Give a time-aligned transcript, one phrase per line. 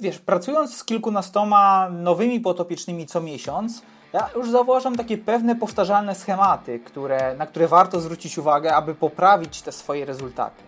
[0.00, 6.80] Wiesz, pracując z kilkunastoma nowymi potopiecznymi co miesiąc, ja już zauważam takie pewne powtarzalne schematy,
[6.80, 10.62] które, na które warto zwrócić uwagę, aby poprawić te swoje rezultaty.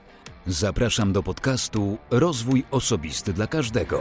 [0.46, 4.00] Zapraszam do podcastu Rozwój Osobisty dla Każdego.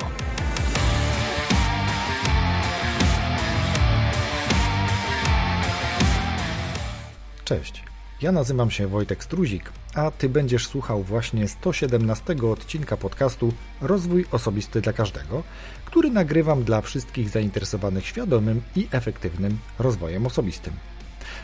[7.46, 7.84] Cześć,
[8.22, 14.82] ja nazywam się Wojtek Struzik, a Ty będziesz słuchał właśnie 117 odcinka podcastu Rozwój Osobisty
[14.82, 15.44] dla Każdego,
[15.86, 20.74] który nagrywam dla wszystkich zainteresowanych świadomym i efektywnym rozwojem osobistym.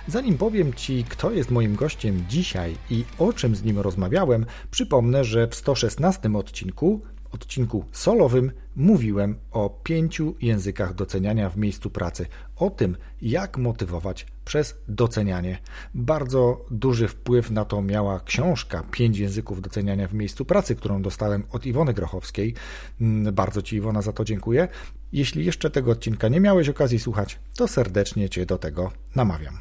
[0.07, 5.23] Zanim powiem Ci, kto jest moim gościem dzisiaj i o czym z nim rozmawiałem, przypomnę,
[5.23, 7.01] że w 116 odcinku
[7.33, 12.25] odcinku solowym mówiłem o pięciu językach doceniania w miejscu pracy,
[12.55, 15.57] o tym, jak motywować przez docenianie.
[15.93, 21.43] Bardzo duży wpływ na to miała książka Pięć języków doceniania w miejscu pracy, którą dostałem
[21.51, 22.53] od Iwony Grochowskiej.
[23.01, 24.67] Mm, bardzo Ci, Iwona, za to dziękuję.
[25.13, 29.57] Jeśli jeszcze tego odcinka nie miałeś okazji słuchać, to serdecznie Cię do tego namawiam.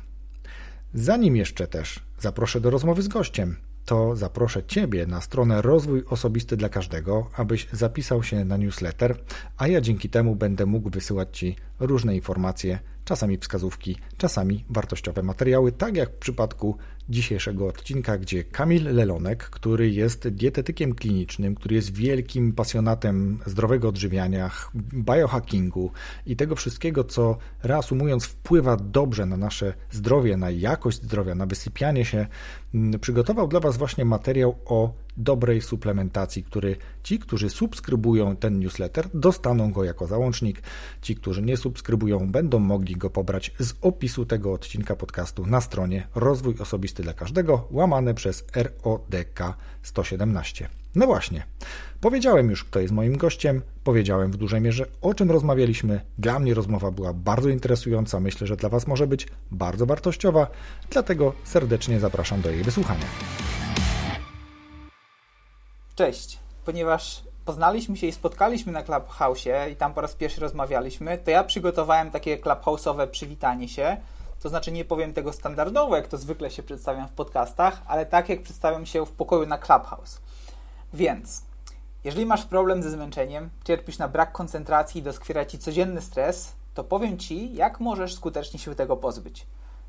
[0.95, 6.57] Zanim jeszcze też zaproszę do rozmowy z gościem, to zaproszę Ciebie na stronę Rozwój Osobisty
[6.57, 9.17] dla Każdego, abyś zapisał się na newsletter,
[9.59, 15.73] a ja dzięki temu będę mógł wysyłać Ci różne informacje, czasami wskazówki, czasami wartościowe materiały,
[15.73, 16.77] tak jak w przypadku
[17.09, 24.51] dzisiejszego odcinka, gdzie Kamil Lelonek, który jest dietetykiem klinicznym, który jest wielkim pasjonatem zdrowego odżywiania,
[24.95, 25.91] biohackingu
[26.27, 32.05] i tego wszystkiego, co reasumując wpływa dobrze na nasze zdrowie, na jakość zdrowia, na wysypianie
[32.05, 32.27] się,
[33.01, 39.73] przygotował dla Was właśnie materiał o dobrej suplementacji, który ci, którzy subskrybują ten newsletter, dostaną
[39.73, 40.63] go jako załącznik.
[41.03, 46.07] Ci, którzy nie subskrybują, będą mogli go pobrać z opisu tego odcinka podcastu na stronie
[46.15, 49.41] Rozwój Osobisty dla Każdego, łamane przez RODK
[49.83, 50.69] 117.
[50.95, 51.43] No właśnie,
[52.01, 56.01] powiedziałem już, kto jest moim gościem, powiedziałem w dużej mierze, o czym rozmawialiśmy.
[56.19, 60.47] Dla mnie rozmowa była bardzo interesująca, myślę, że dla Was może być bardzo wartościowa,
[60.91, 63.07] dlatego serdecznie zapraszam do jej wysłuchania.
[65.95, 71.31] Cześć, ponieważ poznaliśmy się i spotkaliśmy na Clubhouse i tam po raz pierwszy rozmawialiśmy, to
[71.31, 73.97] ja przygotowałem takie Clubhouse'owe przywitanie się.
[74.43, 78.29] To znaczy nie powiem tego standardowo, jak to zwykle się przedstawiam w podcastach, ale tak
[78.29, 80.21] jak przedstawiam się w pokoju na Clubhouse.
[80.95, 81.43] Więc,
[82.05, 86.85] jeżeli masz problem ze zmęczeniem, cierpisz na brak koncentracji i doskwiera Ci codzienny stres, to
[86.85, 89.47] powiem Ci, jak możesz skutecznie się tego pozbyć.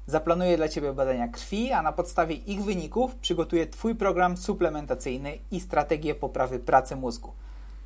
[0.07, 5.59] Zaplanuję dla Ciebie badania krwi, a na podstawie ich wyników przygotuję Twój program suplementacyjny i
[5.59, 7.31] strategię poprawy pracy mózgu.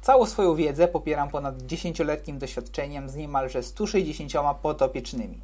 [0.02, 5.42] Całą swoją wiedzę popieram ponad 10-letnim doświadczeniem z niemalże 160 potopiecznymi.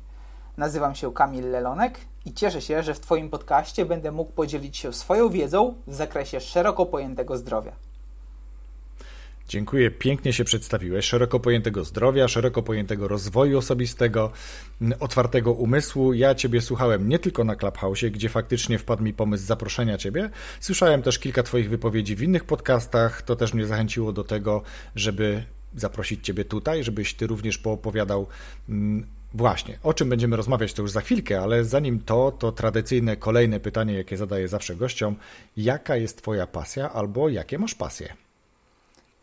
[0.57, 4.93] Nazywam się Kamil Lelonek i cieszę się, że w Twoim podcaście będę mógł podzielić się
[4.93, 7.71] swoją wiedzą w zakresie szeroko pojętego zdrowia.
[9.47, 11.05] Dziękuję, pięknie się przedstawiłeś.
[11.05, 14.31] Szeroko pojętego zdrowia, szeroko pojętego rozwoju osobistego,
[14.99, 16.13] otwartego umysłu.
[16.13, 20.29] Ja Ciebie słuchałem nie tylko na Clubhouse, gdzie faktycznie wpadł mi pomysł zaproszenia Ciebie.
[20.59, 23.21] Słyszałem też kilka Twoich wypowiedzi w innych podcastach.
[23.21, 24.61] To też mnie zachęciło do tego,
[24.95, 25.43] żeby
[25.75, 28.27] zaprosić Ciebie tutaj, żebyś Ty również poopowiadał.
[29.33, 33.59] Właśnie, o czym będziemy rozmawiać to już za chwilkę, ale zanim to, to tradycyjne kolejne
[33.59, 35.15] pytanie, jakie zadaję zawsze gościom.
[35.57, 38.22] Jaka jest Twoja pasja albo jakie masz pasje?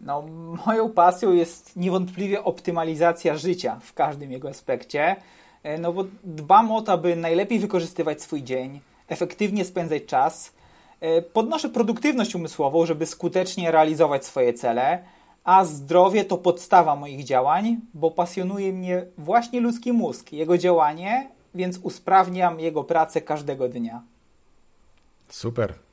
[0.01, 0.25] No,
[0.67, 5.17] moją pasją jest niewątpliwie optymalizacja życia w każdym jego aspekcie,
[5.63, 10.53] e, no bo dbam o to, aby najlepiej wykorzystywać swój dzień, efektywnie spędzać czas,
[11.01, 15.05] e, podnoszę produktywność umysłową, żeby skutecznie realizować swoje cele,
[15.45, 21.79] a zdrowie to podstawa moich działań, bo pasjonuje mnie właśnie ludzki mózg, jego działanie, więc
[21.79, 24.03] usprawniam jego pracę każdego dnia.
[25.29, 25.90] Super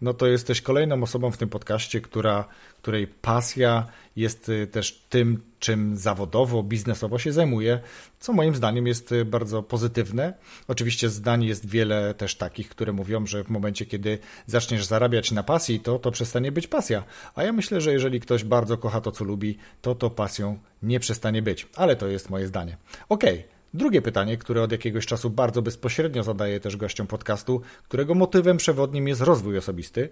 [0.00, 2.44] no to jesteś kolejną osobą w tym podcaście, która,
[2.82, 7.80] której pasja jest y, też tym, czym zawodowo, biznesowo się zajmuje,
[8.20, 10.34] co moim zdaniem jest y, bardzo pozytywne.
[10.68, 15.42] Oczywiście zdań jest wiele też takich, które mówią, że w momencie, kiedy zaczniesz zarabiać na
[15.42, 17.04] pasji, to to przestanie być pasja.
[17.34, 21.00] A ja myślę, że jeżeli ktoś bardzo kocha to, co lubi, to to pasją nie
[21.00, 21.68] przestanie być.
[21.76, 22.76] Ale to jest moje zdanie.
[23.08, 23.38] Okej.
[23.38, 23.53] Okay.
[23.74, 29.08] Drugie pytanie, które od jakiegoś czasu bardzo bezpośrednio zadaję też gościom podcastu, którego motywem przewodnim
[29.08, 30.10] jest rozwój osobisty.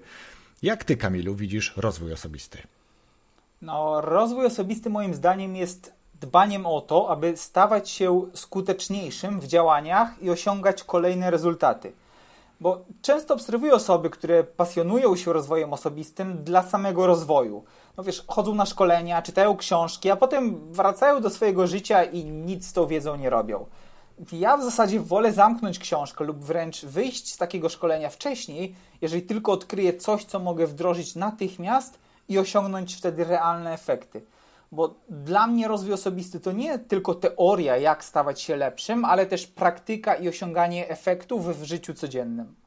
[0.63, 2.59] Jak ty, Kamilu, widzisz rozwój osobisty?
[3.63, 10.23] No, rozwój osobisty moim zdaniem jest dbaniem o to, aby stawać się skuteczniejszym w działaniach
[10.23, 11.93] i osiągać kolejne rezultaty.
[12.63, 17.65] Bo często obserwuję osoby, które pasjonują się rozwojem osobistym dla samego rozwoju.
[17.97, 22.67] No wiesz, chodzą na szkolenia, czytają książki, a potem wracają do swojego życia i nic
[22.67, 23.67] z tą wiedzą nie robią.
[24.33, 29.53] Ja w zasadzie wolę zamknąć książkę lub wręcz wyjść z takiego szkolenia wcześniej, jeżeli tylko
[29.53, 31.99] odkryję coś, co mogę wdrożyć natychmiast
[32.29, 34.23] i osiągnąć wtedy realne efekty.
[34.73, 39.47] Bo dla mnie rozwój osobisty to nie tylko teoria, jak stawać się lepszym, ale też
[39.47, 42.62] praktyka i osiąganie efektów w życiu codziennym.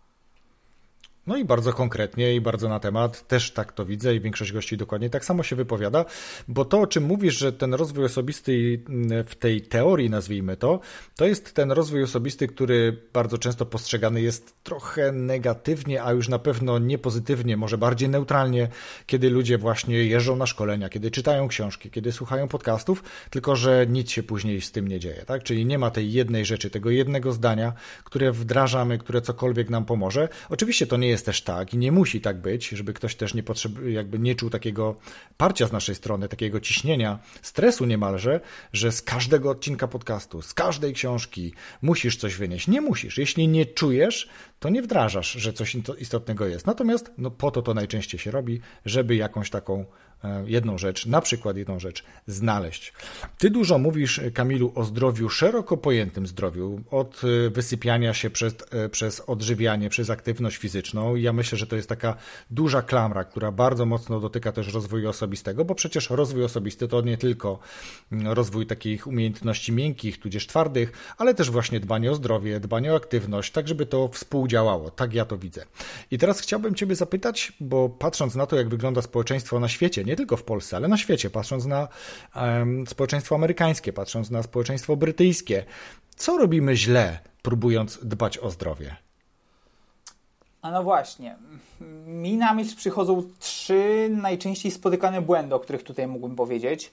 [1.28, 4.78] No i bardzo konkretnie i bardzo na temat, też tak to widzę i większość gości
[4.78, 6.06] dokładnie tak samo się wypowiada,
[6.48, 8.84] bo to, o czym mówisz, że ten rozwój osobisty
[9.26, 10.80] w tej teorii, nazwijmy to,
[11.16, 16.40] to jest ten rozwój osobisty, który bardzo często postrzegany jest trochę negatywnie, a już na
[16.40, 18.68] pewno nie pozytywnie, może bardziej neutralnie,
[19.06, 24.12] kiedy ludzie właśnie jeżdżą na szkolenia, kiedy czytają książki, kiedy słuchają podcastów, tylko że nic
[24.12, 25.44] się później z tym nie dzieje, tak?
[25.44, 27.74] Czyli nie ma tej jednej rzeczy, tego jednego zdania,
[28.04, 30.30] które wdrażamy, które cokolwiek nam pomoże.
[30.50, 33.34] Oczywiście to nie jest jest też tak i nie musi tak być, żeby ktoś też
[33.34, 34.96] nie potrzeb, jakby nie czuł takiego
[35.38, 38.40] parcia z naszej strony, takiego ciśnienia, stresu niemalże,
[38.74, 42.68] że z każdego odcinka podcastu, z każdej książki musisz coś wynieść.
[42.68, 43.18] Nie musisz.
[43.18, 44.30] Jeśli nie czujesz,
[44.60, 46.68] to nie wdrażasz, że coś istotnego jest.
[46.68, 49.86] Natomiast no, po to to najczęściej się robi, żeby jakąś taką
[50.46, 52.94] jedną rzecz, na przykład jedną rzecz znaleźć.
[53.38, 58.90] Ty dużo mówisz, Kamilu, o zdrowiu, szeroko pojętym zdrowiu, od e, wysypiania się przez, e,
[58.90, 61.16] przez odżywianie, przez aktywność fizyczną.
[61.16, 62.16] Ja myślę, że to jest taka
[62.50, 67.18] duża klamra, która bardzo mocno dotyka też rozwoju osobistego, bo przecież rozwój osobisty to nie
[67.18, 67.60] tylko
[68.12, 72.96] mm, rozwój takich umiejętności miękkich, tudzież twardych, ale też właśnie dbanie o zdrowie, dbanie o
[72.96, 74.92] aktywność, tak żeby to współdziałało.
[74.92, 75.66] Tak ja to widzę.
[76.12, 80.15] I teraz chciałbym Ciebie zapytać, bo patrząc na to, jak wygląda społeczeństwo na świecie, nie
[80.16, 81.88] tylko w Polsce, ale na świecie, patrząc na
[82.36, 85.66] um, społeczeństwo amerykańskie, patrząc na społeczeństwo brytyjskie.
[86.16, 88.96] Co robimy źle, próbując dbać o zdrowie?
[90.62, 91.36] A no właśnie.
[92.06, 96.92] Mi na myśl przychodzą trzy najczęściej spotykane błędy, o których tutaj mógłbym powiedzieć.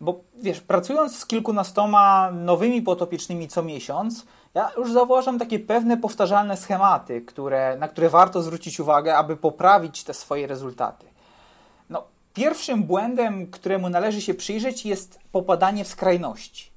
[0.00, 6.56] Bo wiesz, pracując z kilkunastoma nowymi potopicznymi co miesiąc, ja już zauważam takie pewne powtarzalne
[6.56, 11.06] schematy, które, na które warto zwrócić uwagę, aby poprawić te swoje rezultaty.
[12.38, 16.70] Pierwszym błędem, któremu należy się przyjrzeć, jest popadanie w skrajności.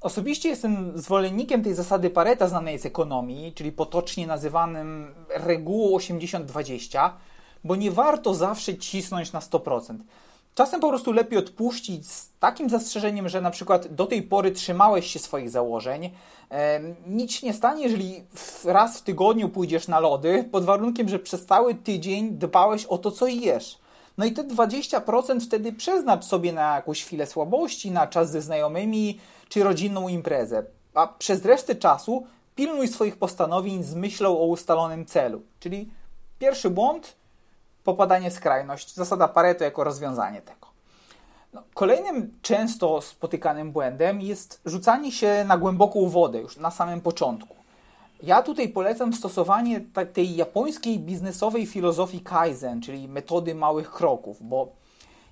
[0.00, 7.10] Osobiście jestem zwolennikiem tej zasady Pareta znanej z ekonomii, czyli potocznie nazywanym regułą 80-20,
[7.64, 9.96] bo nie warto zawsze cisnąć na 100%.
[10.54, 15.06] Czasem po prostu lepiej odpuścić z takim zastrzeżeniem, że na przykład do tej pory trzymałeś
[15.06, 16.10] się swoich założeń.
[16.50, 18.22] E, nic nie stanie, jeżeli
[18.64, 23.10] raz w tygodniu pójdziesz na lody, pod warunkiem, że przez cały tydzień dbałeś o to,
[23.10, 23.85] co jesz.
[24.18, 29.20] No i te 20% wtedy przeznacz sobie na jakąś chwilę słabości, na czas ze znajomymi
[29.48, 30.64] czy rodzinną imprezę.
[30.94, 35.42] A przez resztę czasu pilnuj swoich postanowień z myślą o ustalonym celu.
[35.60, 35.90] Czyli
[36.38, 37.16] pierwszy błąd,
[37.84, 40.66] popadanie w skrajność, zasada Pareto jako rozwiązanie tego.
[41.52, 47.55] No, kolejnym często spotykanym błędem jest rzucanie się na głęboką wodę już na samym początku.
[48.22, 49.80] Ja tutaj polecam stosowanie
[50.12, 54.72] tej japońskiej biznesowej filozofii Kaizen, czyli metody małych kroków, bo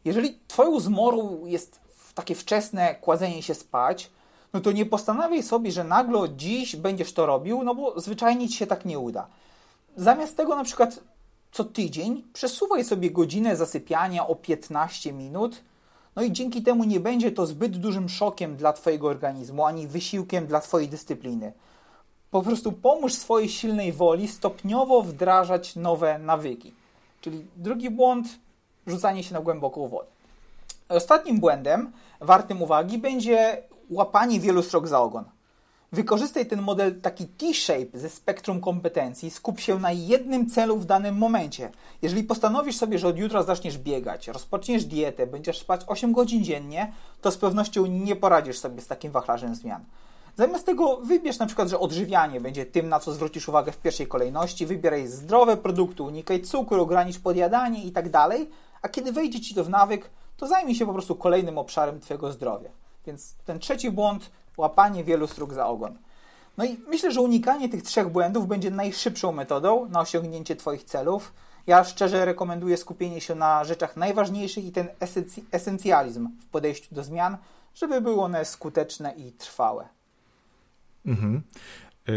[0.05, 1.81] jeżeli Twoją zmorą jest
[2.15, 4.11] takie wczesne kładzenie się spać,
[4.53, 8.57] no to nie postanawiaj sobie, że nagle dziś będziesz to robił, no bo zwyczajnie Ci
[8.57, 9.27] się tak nie uda.
[9.97, 11.01] Zamiast tego na przykład
[11.53, 15.63] co tydzień przesuwaj sobie godzinę zasypiania o 15 minut,
[16.17, 20.47] no i dzięki temu nie będzie to zbyt dużym szokiem dla Twojego organizmu, ani wysiłkiem
[20.47, 21.53] dla Twojej dyscypliny.
[22.35, 26.75] Po prostu pomóż swojej silnej woli stopniowo wdrażać nowe nawyki.
[27.21, 28.27] Czyli drugi błąd,
[28.87, 30.07] rzucanie się na głęboką wodę.
[30.89, 35.25] Ostatnim błędem, wartym uwagi, będzie łapanie wielu srok za ogon.
[35.93, 41.17] Wykorzystaj ten model taki T-shape ze spektrum kompetencji, skup się na jednym celu w danym
[41.17, 41.71] momencie.
[42.03, 46.93] Jeżeli postanowisz sobie, że od jutra zaczniesz biegać, rozpoczniesz dietę, będziesz spać 8 godzin dziennie,
[47.21, 49.85] to z pewnością nie poradzisz sobie z takim wachlarzem zmian.
[50.37, 54.07] Zamiast tego wybierz na przykład, że odżywianie będzie tym, na co zwrócisz uwagę w pierwszej
[54.07, 54.67] kolejności.
[54.67, 58.50] Wybieraj zdrowe produkty, unikaj cukru, ogranicz podjadanie i tak dalej.
[58.83, 62.33] A kiedy wejdzie Ci to w nawyk, to zajmij się po prostu kolejnym obszarem Twojego
[62.33, 62.71] zdrowia.
[63.07, 65.99] Więc ten trzeci błąd, łapanie wielu strug za ogon.
[66.57, 71.33] No i myślę, że unikanie tych trzech błędów będzie najszybszą metodą na osiągnięcie Twoich celów.
[71.67, 74.88] Ja szczerze rekomenduję skupienie się na rzeczach najważniejszych i ten
[75.50, 77.37] esencjalizm w podejściu do zmian,
[77.75, 79.88] żeby były one skuteczne i trwałe.
[81.04, 81.44] Mhm.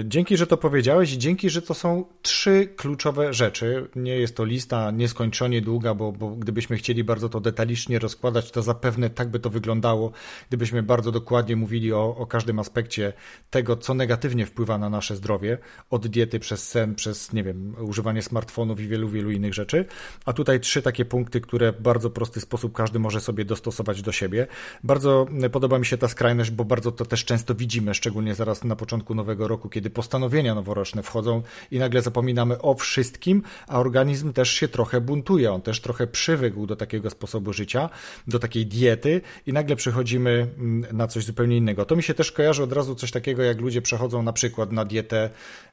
[0.04, 3.88] Dzięki, że to powiedziałeś i dzięki, że to są trzy kluczowe rzeczy.
[3.96, 8.62] Nie jest to lista nieskończenie długa, bo, bo gdybyśmy chcieli bardzo to detalicznie rozkładać, to
[8.62, 10.12] zapewne tak by to wyglądało,
[10.50, 13.14] gdybyśmy bardzo dokładnie mówili o, o każdym aspekcie
[13.50, 15.58] tego, co negatywnie wpływa na nasze zdrowie,
[15.90, 19.86] od diety przez sen, przez, nie wiem, używanie smartfonów i wielu, wielu innych rzeczy.
[20.26, 24.12] A tutaj trzy takie punkty, które w bardzo prosty sposób każdy może sobie dostosować do
[24.12, 24.48] siebie.
[24.84, 28.76] Bardzo podoba mi się ta skrajność, bo bardzo to też często widzimy, szczególnie zaraz na
[28.76, 31.42] początku nowego roku, kiedy postanowienia noworoczne wchodzą
[31.72, 36.66] i nagle zapominamy o wszystkim, a organizm też się trochę buntuje, on też trochę przywykł
[36.68, 37.90] do takiego sposobu życia,
[38.28, 41.86] do takiej diety i nagle przechodzimy mm, na coś zupełnie innego.
[41.86, 44.86] To mi się też kojarzy od razu coś takiego, jak ludzie przechodzą na przykład na
[44.86, 45.30] dietę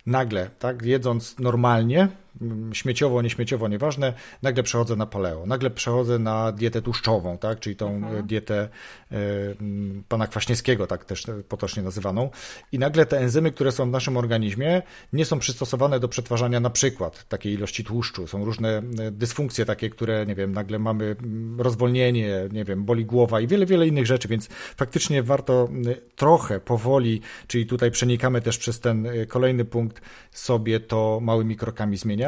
[0.06, 2.08] nagle, tak, jedząc normalnie,
[2.72, 4.12] śmieciowo, nieśmieciowo, nieważne,
[4.42, 8.26] nagle przechodzę na paleo, nagle przechodzę na dietę tłuszczową, tak, czyli tą mhm.
[8.26, 8.68] dietę
[9.12, 9.16] y,
[10.08, 12.30] pana Kwaśniewskiego, tak też potocznie nazywaną
[12.72, 16.70] i nagle te enzymy, które są w naszym organizmie nie są przystosowane do przetwarzania na
[16.70, 21.16] przykład takiej ilości tłuszczu, są różne e, dysfunkcje takie, które, nie wiem, nagle mamy
[21.58, 25.68] rozwolnienie, nie wiem, boli głowa i wiele, wiele innych rzeczy, więc faktycznie warto
[26.16, 30.00] trochę powoli, czyli tutaj przenikamy też przez ten kolejny punkt, punkt
[30.30, 32.23] sobie to małymi krokami zmieniać.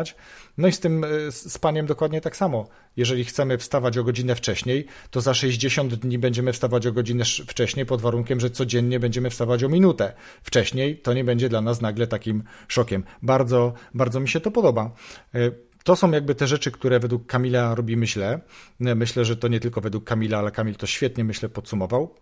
[0.59, 2.69] No i z tym e, spaniem dokładnie tak samo.
[2.97, 7.87] Jeżeli chcemy wstawać o godzinę wcześniej, to za 60 dni będziemy wstawać o godzinę wcześniej
[7.87, 10.13] pod warunkiem, że codziennie będziemy wstawać o minutę
[10.43, 10.99] wcześniej.
[10.99, 13.05] To nie będzie dla nas nagle takim szokiem.
[13.23, 14.91] Bardzo, bardzo mi się to podoba.
[15.35, 15.51] E,
[15.85, 18.41] to są jakby te rzeczy, które według Kamila robimy źle.
[18.81, 22.15] E, myślę, że to nie tylko według Kamila, ale Kamil to świetnie, myślę, podsumował.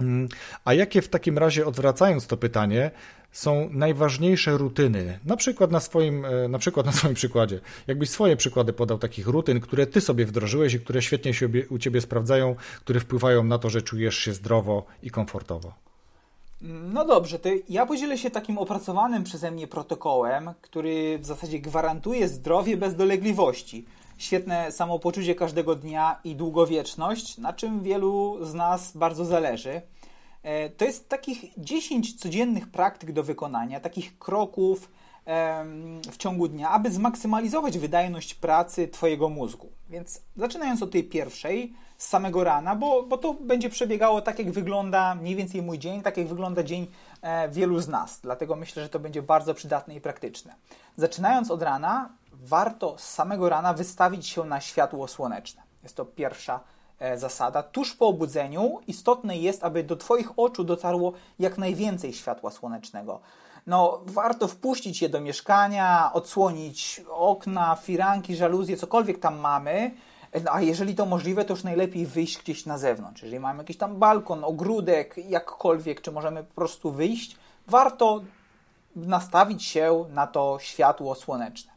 [0.00, 0.28] Mm,
[0.64, 2.90] a jakie w takim razie, odwracając to pytanie,
[3.32, 5.18] są najważniejsze rutyny?
[5.24, 7.60] Na przykład na swoim, e, na przykład na swoim przykładzie.
[7.86, 11.78] Jakbyś swoje przykłady podał takich rutyn, które ty sobie wdrożyłeś i które świetnie się u
[11.78, 15.72] ciebie sprawdzają, które wpływają na to, że czujesz się zdrowo i komfortowo.
[16.62, 22.28] No dobrze, to ja podzielę się takim opracowanym przeze mnie protokołem, który w zasadzie gwarantuje
[22.28, 23.84] zdrowie bez dolegliwości
[24.18, 29.82] świetne samopoczucie każdego dnia i długowieczność, na czym wielu z nas bardzo zależy.
[30.42, 34.90] E, to jest takich 10 codziennych praktyk do wykonania, takich kroków
[36.12, 39.68] w ciągu dnia, aby zmaksymalizować wydajność pracy Twojego mózgu.
[39.90, 44.50] Więc zaczynając od tej pierwszej, z samego rana, bo, bo to będzie przebiegało tak, jak
[44.50, 46.86] wygląda mniej więcej mój dzień, tak jak wygląda dzień
[47.22, 48.20] e, wielu z nas.
[48.20, 50.54] Dlatego myślę, że to będzie bardzo przydatne i praktyczne.
[50.96, 52.10] Zaczynając od rana,
[52.46, 55.62] warto z samego rana wystawić się na światło słoneczne.
[55.82, 56.60] Jest to pierwsza
[56.98, 57.62] e, zasada.
[57.62, 63.20] Tuż po obudzeniu istotne jest, aby do Twoich oczu dotarło jak najwięcej światła słonecznego.
[63.66, 69.90] No, warto wpuścić je do mieszkania, odsłonić okna, firanki, żaluzje, cokolwiek tam mamy.
[70.44, 73.22] No, a jeżeli to możliwe, to już najlepiej wyjść gdzieś na zewnątrz.
[73.22, 77.36] Jeżeli mamy jakiś tam balkon, ogródek, jakkolwiek, czy możemy po prostu wyjść,
[77.66, 78.20] warto
[78.96, 81.75] nastawić się na to światło słoneczne.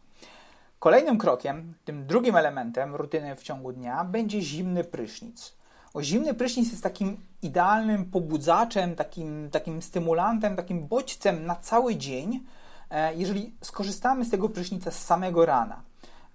[0.80, 5.56] Kolejnym krokiem, tym drugim elementem rutyny w ciągu dnia będzie zimny prysznic.
[5.94, 12.44] O, zimny prysznic jest takim idealnym pobudzaczem, takim, takim stymulantem, takim bodźcem na cały dzień,
[12.90, 15.82] e, jeżeli skorzystamy z tego prysznica z samego rana.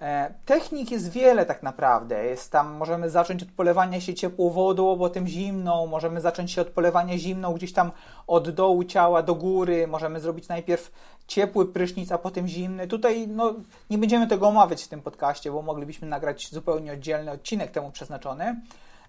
[0.05, 2.25] E, technik jest wiele tak naprawdę.
[2.25, 6.69] Jest tam, możemy zacząć od polewania się ciepłą wodą, potem zimną, możemy zacząć się od
[6.69, 7.91] polewania zimną gdzieś tam
[8.27, 10.93] od dołu ciała do góry, możemy zrobić najpierw
[11.27, 12.89] ciepły prysznic, a potem zimny.
[12.89, 13.55] Tutaj no,
[13.91, 18.61] nie będziemy tego omawiać w tym podcaście, bo moglibyśmy nagrać zupełnie oddzielny odcinek temu przeznaczony.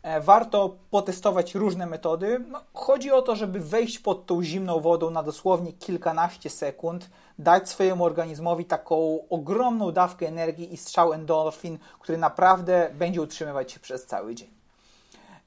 [0.03, 2.43] E, warto potestować różne metody.
[2.51, 7.69] No, chodzi o to, żeby wejść pod tą zimną wodą na dosłownie kilkanaście sekund, dać
[7.69, 14.05] swojemu organizmowi taką ogromną dawkę energii i strzał endorfin, który naprawdę będzie utrzymywać się przez
[14.05, 14.49] cały dzień.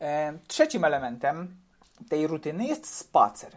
[0.00, 1.56] E, trzecim elementem
[2.08, 3.56] tej rutyny jest spacer,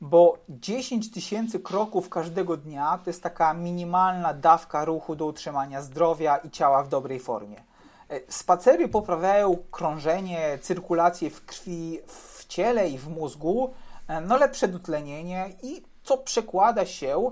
[0.00, 6.36] bo 10 tysięcy kroków każdego dnia to jest taka minimalna dawka ruchu do utrzymania zdrowia
[6.36, 7.62] i ciała w dobrej formie.
[8.08, 13.74] E, spacery poprawiają krążenie, cyrkulację w krwi w ciele i w mózgu,
[14.08, 17.30] e, no lepsze dotlenienie i co przekłada się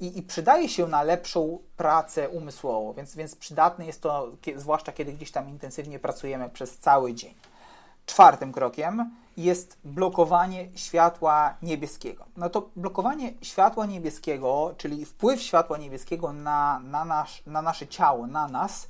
[0.00, 5.12] i, i, przydaje się na lepszą pracę umysłową, więc, więc przydatne jest to, zwłaszcza kiedy
[5.12, 7.34] gdzieś tam intensywnie pracujemy przez cały dzień.
[8.06, 12.24] Czwartym krokiem jest blokowanie światła niebieskiego.
[12.36, 18.26] No to blokowanie światła niebieskiego, czyli wpływ światła niebieskiego na, na, nasz, na nasze ciało,
[18.26, 18.88] na nas,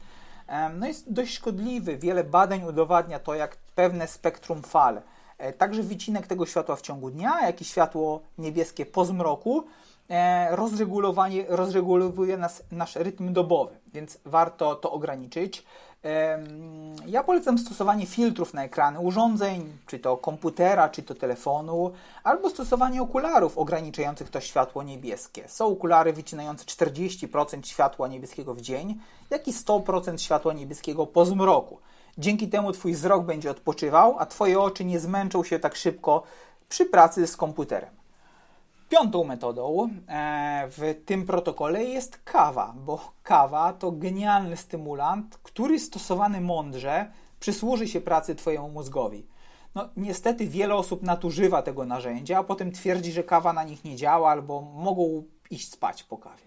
[0.74, 1.96] no jest dość szkodliwy.
[1.96, 5.02] Wiele badań udowadnia to, jak pewne spektrum fal,
[5.38, 9.64] e, także wycinek tego światła w ciągu dnia, jak i światło niebieskie po zmroku, e,
[10.50, 15.64] rozregulowanie, rozregulowuje nas, nasz rytm dobowy, więc warto to ograniczyć.
[17.06, 21.92] Ja polecam stosowanie filtrów na ekrany urządzeń, czy to komputera, czy to telefonu,
[22.24, 25.48] albo stosowanie okularów ograniczających to światło niebieskie.
[25.48, 28.98] Są okulary wycinające 40% światła niebieskiego w dzień,
[29.30, 31.78] jak i 100% światła niebieskiego po zmroku.
[32.18, 36.22] Dzięki temu Twój wzrok będzie odpoczywał, a Twoje oczy nie zmęczą się tak szybko
[36.68, 37.90] przy pracy z komputerem.
[38.94, 46.40] Piątą metodą e, w tym protokole jest kawa, bo kawa to genialny stymulant, który stosowany
[46.40, 47.10] mądrze
[47.40, 49.26] przysłuży się pracy Twojemu mózgowi.
[49.74, 53.96] No, niestety wiele osób nadużywa tego narzędzia, a potem twierdzi, że kawa na nich nie
[53.96, 56.46] działa albo mogą iść spać po kawie.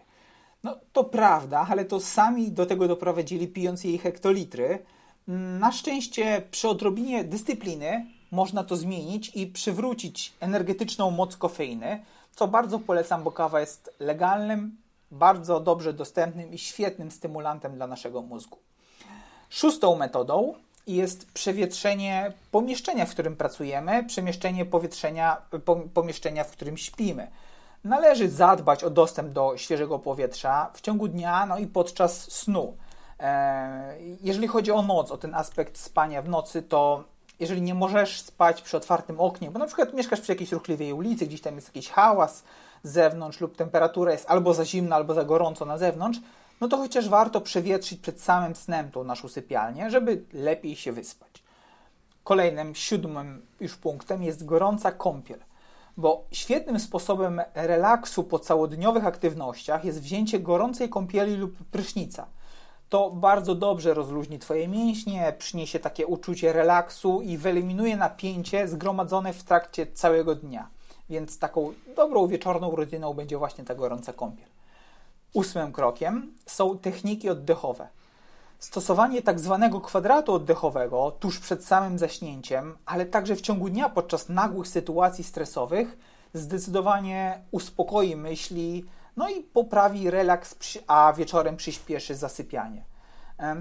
[0.64, 4.86] No to prawda, ale to sami do tego doprowadzili pijąc jej hektolitry.
[5.60, 12.04] Na szczęście przy odrobinie dyscypliny można to zmienić i przywrócić energetyczną moc kofeiny,
[12.38, 14.78] co bardzo polecam, bo kawa jest legalnym,
[15.12, 18.58] bardzo dobrze dostępnym i świetnym stymulantem dla naszego mózgu.
[19.50, 20.54] Szóstą metodą
[20.88, 25.42] jest przewietrzenie pomieszczenia, w którym pracujemy, przemieszczenie powietrzenia,
[25.94, 27.32] pomieszczenia, w którym śpimy.
[27.84, 32.78] Należy zadbać o dostęp do świeżego powietrza w ciągu dnia, no i podczas snu.
[33.20, 37.04] E, jeżeli chodzi o noc, o ten aspekt spania w nocy, to
[37.40, 41.28] jeżeli nie możesz spać przy otwartym oknie, bo na przykład mieszkasz przy jakiejś ruchliwej ulicy,
[41.28, 42.44] gdzieś tam jest jakiś hałas
[42.84, 46.20] z zewnątrz lub temperatura jest albo za zimna, albo za gorąco na zewnątrz,
[46.62, 51.44] no to chociaż warto przewietrzyć przed samym snem tą naszą sypialnię, żeby lepiej się wyspać.
[52.24, 55.40] Kolejnym, siódmym już punktem jest gorąca kąpiel,
[55.98, 62.28] bo świetnym sposobem relaksu po całodniowych aktywnościach jest wzięcie gorącej kąpieli lub prysznica.
[62.90, 69.44] To bardzo dobrze rozluźni Twoje mięśnie, przyniesie takie uczucie relaksu i wyeliminuje napięcie zgromadzone w
[69.44, 70.70] trakcie całego dnia.
[71.10, 74.48] Więc taką dobrą wieczorną rutyną będzie właśnie ta gorąca kąpiel.
[75.34, 77.88] Ósmym krokiem są techniki oddechowe.
[78.60, 84.30] Stosowanie tak zwanego kwadratu oddechowego tuż przed samym zaśnięciem, ale także w ciągu dnia podczas
[84.30, 85.98] nagłych sytuacji stresowych
[86.34, 88.86] zdecydowanie uspokoi myśli,
[89.18, 90.56] no i poprawi relaks,
[90.88, 92.84] a wieczorem przyspieszy zasypianie.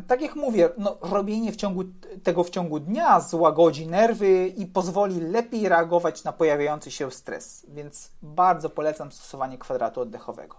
[0.07, 1.85] Tak jak mówię, no, robienie w ciągu,
[2.23, 8.11] tego w ciągu dnia złagodzi nerwy i pozwoli lepiej reagować na pojawiający się stres, więc
[8.23, 10.57] bardzo polecam stosowanie kwadratu oddechowego.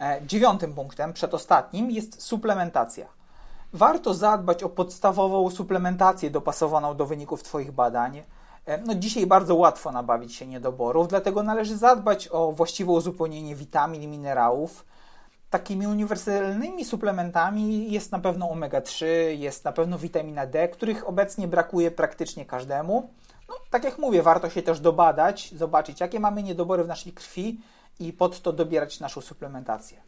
[0.00, 3.06] E, dziewiątym punktem, przedostatnim, jest suplementacja.
[3.72, 8.22] Warto zadbać o podstawową suplementację dopasowaną do wyników Twoich badań.
[8.70, 14.02] E, no, dzisiaj bardzo łatwo nabawić się niedoborów, dlatego należy zadbać o właściwe uzupełnienie witamin
[14.02, 14.84] i minerałów.
[15.50, 19.06] Takimi uniwersalnymi suplementami jest na pewno omega-3,
[19.38, 23.10] jest na pewno witamina D, których obecnie brakuje praktycznie każdemu.
[23.48, 27.60] No, tak jak mówię, warto się też dobadać, zobaczyć, jakie mamy niedobory w naszej krwi
[28.00, 30.00] i pod to dobierać naszą suplementację.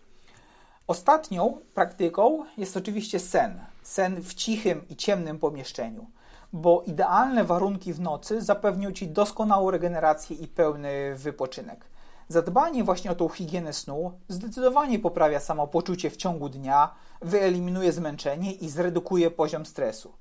[0.86, 3.60] Ostatnią praktyką jest oczywiście sen.
[3.82, 6.06] Sen w cichym i ciemnym pomieszczeniu,
[6.52, 11.84] bo idealne warunki w nocy zapewnią Ci doskonałą regenerację i pełny wypoczynek.
[12.28, 18.68] Zadbanie właśnie o tą higienę snu zdecydowanie poprawia samopoczucie w ciągu dnia, wyeliminuje zmęczenie i
[18.68, 20.12] zredukuje poziom stresu.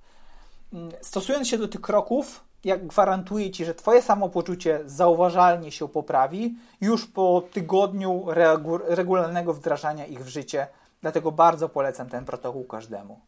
[0.73, 6.55] Mm, stosując się do tych kroków, jak gwarantuję Ci, że Twoje samopoczucie zauważalnie się poprawi
[6.81, 8.25] już po tygodniu
[8.87, 10.67] regularnego wdrażania ich w życie.
[11.01, 13.19] Dlatego bardzo polecam ten protokół każdemu.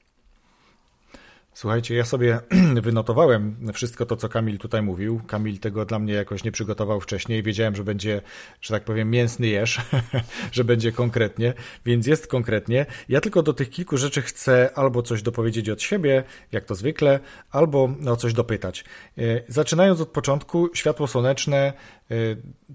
[1.54, 2.39] Słuchajcie, ja sobie
[2.82, 5.22] wynotowałem wszystko to, co Kamil tutaj mówił.
[5.28, 7.44] Kamil tego dla mnie jakoś nie przygotował wcześniej.
[7.44, 8.22] Wiedziałem, że będzie,
[8.62, 9.82] że tak powiem, mięsny jesz,
[10.52, 11.54] że będzie konkretnie,
[11.86, 12.86] więc jest konkretnie.
[13.10, 17.20] Ja tylko do tych kilku rzeczy chcę albo coś dopowiedzieć od siebie, jak to zwykle,
[17.52, 18.86] albo o coś dopytać.
[19.18, 21.74] E, zaczynając od początku, światło słoneczne,
[22.12, 22.16] e,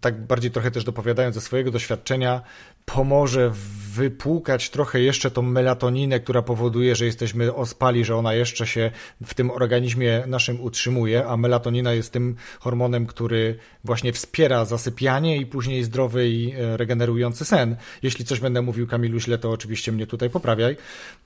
[0.00, 2.42] tak bardziej trochę też dopowiadając ze swojego doświadczenia,
[2.84, 3.52] pomoże
[3.98, 8.90] wypłukać trochę jeszcze tą melatoninę, która powoduje, że jesteśmy ospali, że ona jeszcze się
[9.24, 15.46] w tym organizmie naszym utrzymuje, a melatonina jest tym hormonem, który właśnie wspiera zasypianie i
[15.46, 17.76] później zdrowy i e, regenerujący sen.
[18.02, 20.76] Jeśli coś będę mówił Kamilu źle, to oczywiście mnie tutaj poprawiaj.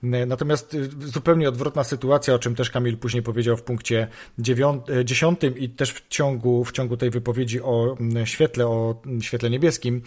[0.03, 4.09] E, natomiast e, zupełnie odwrotna sytuacja, o czym też Kamil później powiedział w punkcie
[5.05, 10.03] dziesiątym i też w ciągu, w ciągu tej wypowiedzi o świetle, o świetle niebieskim,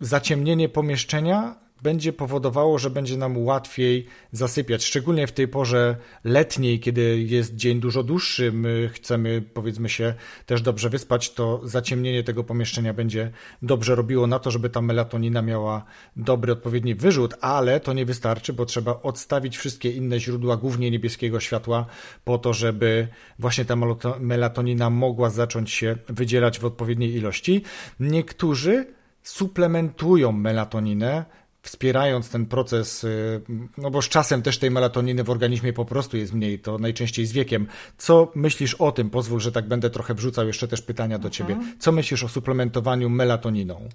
[0.00, 7.22] zaciemnienie pomieszczenia będzie powodowało, że będzie nam łatwiej zasypiać, szczególnie w tej porze letniej, kiedy
[7.22, 10.14] jest dzień dużo dłuższy, my chcemy powiedzmy się
[10.46, 13.30] też dobrze wyspać, to zaciemnienie tego pomieszczenia będzie
[13.62, 15.84] dobrze robiło na to, żeby ta melatonina miała
[16.16, 21.40] dobry, odpowiedni wyrzut, ale to nie wystarczy, bo trzeba odstawić wszystkie inne źródła, głównie niebieskiego
[21.40, 21.86] światła,
[22.24, 23.76] po to, żeby właśnie ta
[24.20, 27.62] melatonina mogła zacząć się wydzielać w odpowiedniej ilości.
[28.00, 28.86] Niektórzy
[29.24, 31.24] suplementują melatoninę,
[31.62, 33.40] wspierając ten proces, y,
[33.78, 37.26] no bo z czasem też tej melatoniny w organizmie po prostu jest mniej, to najczęściej
[37.26, 37.66] z wiekiem.
[37.98, 39.10] Co myślisz o tym?
[39.10, 41.54] Pozwól, że tak będę trochę wrzucał jeszcze też pytania do ciebie.
[41.54, 41.78] Mhm.
[41.78, 43.88] Co myślisz o suplementowaniu melatoniną?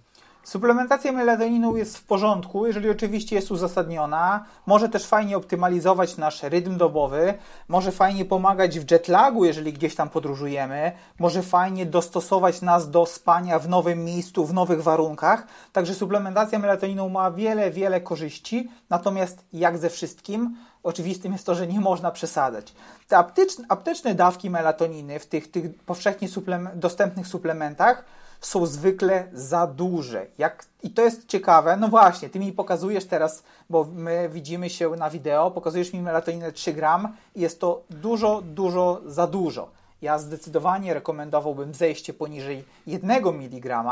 [0.49, 4.45] Suplementacja melatoniną jest w porządku, jeżeli oczywiście jest uzasadniona.
[4.65, 7.33] Może też fajnie optymalizować nasz rytm dobowy,
[7.67, 13.59] może fajnie pomagać w jetlagu, jeżeli gdzieś tam podróżujemy, może fajnie dostosować nas do spania
[13.59, 15.47] w nowym miejscu, w nowych warunkach.
[15.73, 18.69] Także suplementacja melatoniną ma wiele, wiele korzyści.
[18.89, 22.73] Natomiast jak ze wszystkim, oczywistym jest to, że nie można przesadzać.
[23.07, 28.05] Te apteczne, apteczne dawki melatoniny w tych, tych powszechnie suplement, dostępnych suplementach
[28.41, 30.25] są zwykle za duże.
[30.38, 31.78] Jak, I to jest ciekawe.
[31.78, 36.52] No właśnie, ty mi pokazujesz teraz, bo my widzimy się na wideo, pokazujesz mi melatoninę
[36.52, 39.80] 3 gram i jest to dużo, dużo za dużo.
[40.02, 43.84] Ja zdecydowanie rekomendowałbym zejście poniżej 1 mg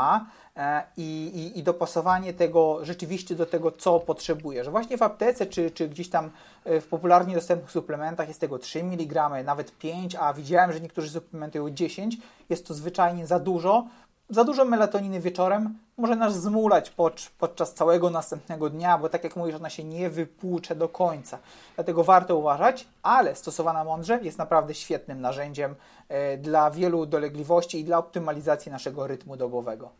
[0.56, 4.68] e, i, i, i, dopasowanie tego rzeczywiście do tego, co potrzebujesz.
[4.68, 6.30] Właśnie w aptece czy, czy gdzieś tam
[6.64, 11.10] e, w popularnie dostępnych suplementach jest tego 3 mg, nawet 5, a widziałem, że niektórzy
[11.10, 12.16] suplementują 10.
[12.48, 13.86] Jest to zwyczajnie za dużo,
[14.30, 16.92] za dużo melatoniny wieczorem może nas zmulać
[17.38, 21.38] podczas całego następnego dnia, bo tak jak mówisz, ona się nie wypłucze do końca.
[21.74, 25.74] Dlatego warto uważać, ale stosowana mądrze jest naprawdę świetnym narzędziem
[26.08, 29.90] e, dla wielu dolegliwości i dla optymalizacji naszego rytmu dobowego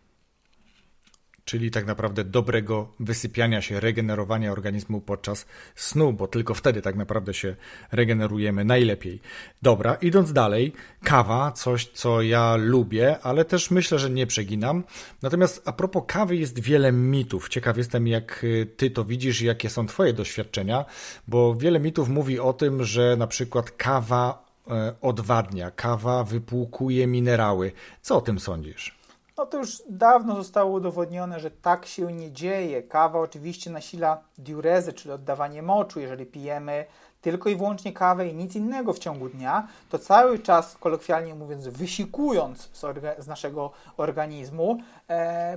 [1.48, 7.34] czyli tak naprawdę dobrego wysypiania się, regenerowania organizmu podczas snu, bo tylko wtedy tak naprawdę
[7.34, 7.56] się
[7.92, 9.20] regenerujemy najlepiej.
[9.62, 10.72] Dobra, idąc dalej,
[11.04, 14.84] kawa, coś co ja lubię, ale też myślę, że nie przeginam.
[15.22, 17.48] Natomiast a propos kawy jest wiele mitów.
[17.48, 20.84] Ciekaw jestem, jak ty to widzisz jakie są twoje doświadczenia,
[21.28, 27.72] bo wiele mitów mówi o tym, że na przykład kawa e, odwadnia, kawa wypłukuje minerały.
[28.02, 28.97] Co o tym sądzisz?
[29.38, 32.82] No to już dawno zostało udowodnione, że tak się nie dzieje.
[32.82, 36.00] Kawa oczywiście nasila diurezę, czyli oddawanie moczu.
[36.00, 36.84] Jeżeli pijemy
[37.20, 41.68] tylko i wyłącznie kawę i nic innego w ciągu dnia, to cały czas, kolokwialnie mówiąc,
[41.68, 42.84] wysikując z,
[43.18, 44.78] z naszego organizmu,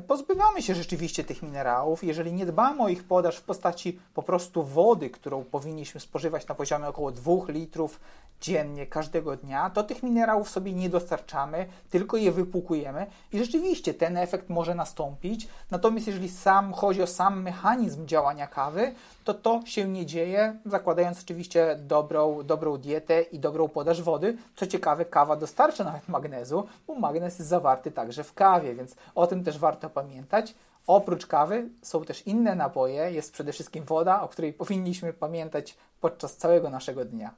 [0.08, 2.04] pozbywamy się rzeczywiście tych minerałów.
[2.04, 6.56] Jeżeli nie dbamy o ich podaż w postaci po prostu wody, którą powinniśmy spożywać na
[6.56, 8.00] poziomie około 2 litrów
[8.42, 14.18] dziennie, każdego dnia, to tych minerałów sobie nie dostarczamy, tylko je wypłukujemy i rzeczywiście ten
[14.18, 15.48] efekt może nastąpić.
[15.72, 21.20] Natomiast jeżeli sam chodzi o sam mechanizm działania kawy, to to się nie dzieje, zakładając
[21.20, 24.38] oczywiście dobrą, dobrą dietę i dobrą podaż wody.
[24.56, 29.28] Co ciekawe, kawa dostarcza nawet magnezu, bo magnez jest zawarty także w kawie, więc o
[29.28, 30.56] tym też warto pamiętać.
[30.88, 36.38] Oprócz kawy są też inne napoje, jest przede wszystkim woda, o której powinniśmy pamiętać podczas
[36.38, 37.36] całego naszego dnia.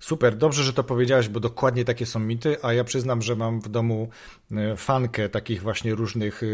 [0.00, 3.60] Super, dobrze, że to powiedziałeś, bo dokładnie takie są mity, a ja przyznam, że mam
[3.60, 4.08] w domu
[4.52, 6.46] e, fankę takich właśnie różnych e,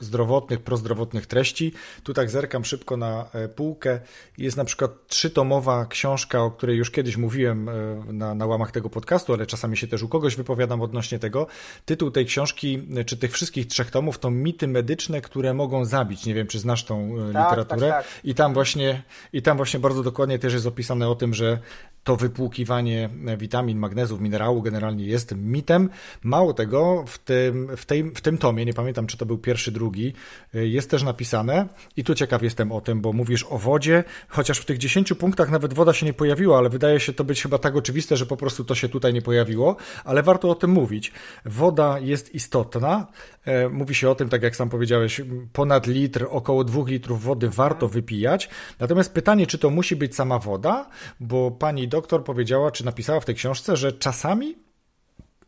[0.00, 1.72] zdrowotnych, prozdrowotnych treści.
[2.02, 4.00] Tu tak zerkam szybko na e, półkę.
[4.38, 7.70] Jest na przykład trzytomowa książka, o której już kiedyś mówiłem
[8.12, 11.46] na, na łamach tego podcastu, ale czasami się też u kogoś wypowiadam odnośnie tego.
[11.84, 16.26] Tytuł tej książki, czy tych wszystkich trzech tomów, to mity medyczne, które mogą zabić.
[16.26, 17.88] Nie wiem, czy znasz tą tak, literaturę.
[17.88, 18.24] Tak, tak.
[18.24, 21.58] I tam właśnie, i tam właśnie bardzo dokładnie też jest opisane o tym, że
[22.04, 25.90] to wypłukiwanie witamin, magnezów, minerału generalnie jest mitem.
[26.22, 29.72] Mało tego, w tym, w, tej, w tym tomie, nie pamiętam czy to był pierwszy,
[29.72, 30.12] drugi,
[30.54, 34.64] jest też napisane, i tu ciekaw jestem o tym, bo mówisz o wodzie, chociaż w
[34.64, 37.76] tych 10 punktach nawet woda się nie pojawiła, ale wydaje się to być chyba tak
[37.76, 41.12] oczywiste, że po prostu to się tutaj nie pojawiło, ale warto o tym mówić.
[41.44, 43.06] Woda jest istotna.
[43.44, 45.20] E, mówi się o tym, tak jak sam powiedziałeś,
[45.52, 48.48] ponad litr, około 2 litrów wody warto wypijać.
[48.78, 50.88] Natomiast pytanie, czy to musi być sama woda,
[51.20, 54.56] bo pani doktor powiedziała, czy napisała w tej książce, że czasami,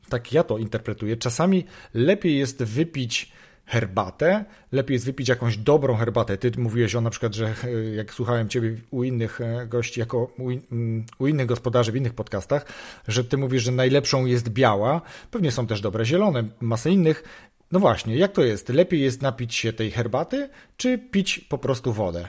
[0.08, 3.32] tak ja to interpretuję, czasami lepiej jest wypić
[3.66, 6.36] herbatę, lepiej jest wypić jakąś dobrą herbatę.
[6.36, 10.18] Ty mówiłeś o na przykład, że e, jak słuchałem ciebie u innych e, gości, jako
[10.38, 12.66] u, mm, u, innych gospodarzy w innych podcastach,
[13.08, 15.00] że ty mówisz, że najlepszą jest biała.
[15.30, 17.24] Pewnie są też dobre zielone, masę innych.
[17.72, 18.68] No właśnie, jak to jest?
[18.68, 22.28] Lepiej jest napić się tej herbaty, czy pić po prostu wodę?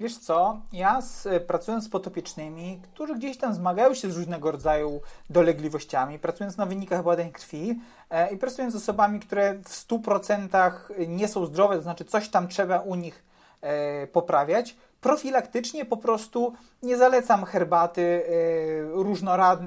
[0.00, 5.00] Wiesz co, ja z, pracując z potopiecznymi, którzy gdzieś tam zmagają się z różnego rodzaju
[5.30, 10.74] dolegliwościami, pracując na wynikach badań krwi e, i pracując z osobami, które w 100%
[11.08, 13.24] nie są zdrowe, to znaczy coś tam trzeba u nich
[13.60, 18.24] e, poprawiać, profilaktycznie po prostu nie zalecam herbaty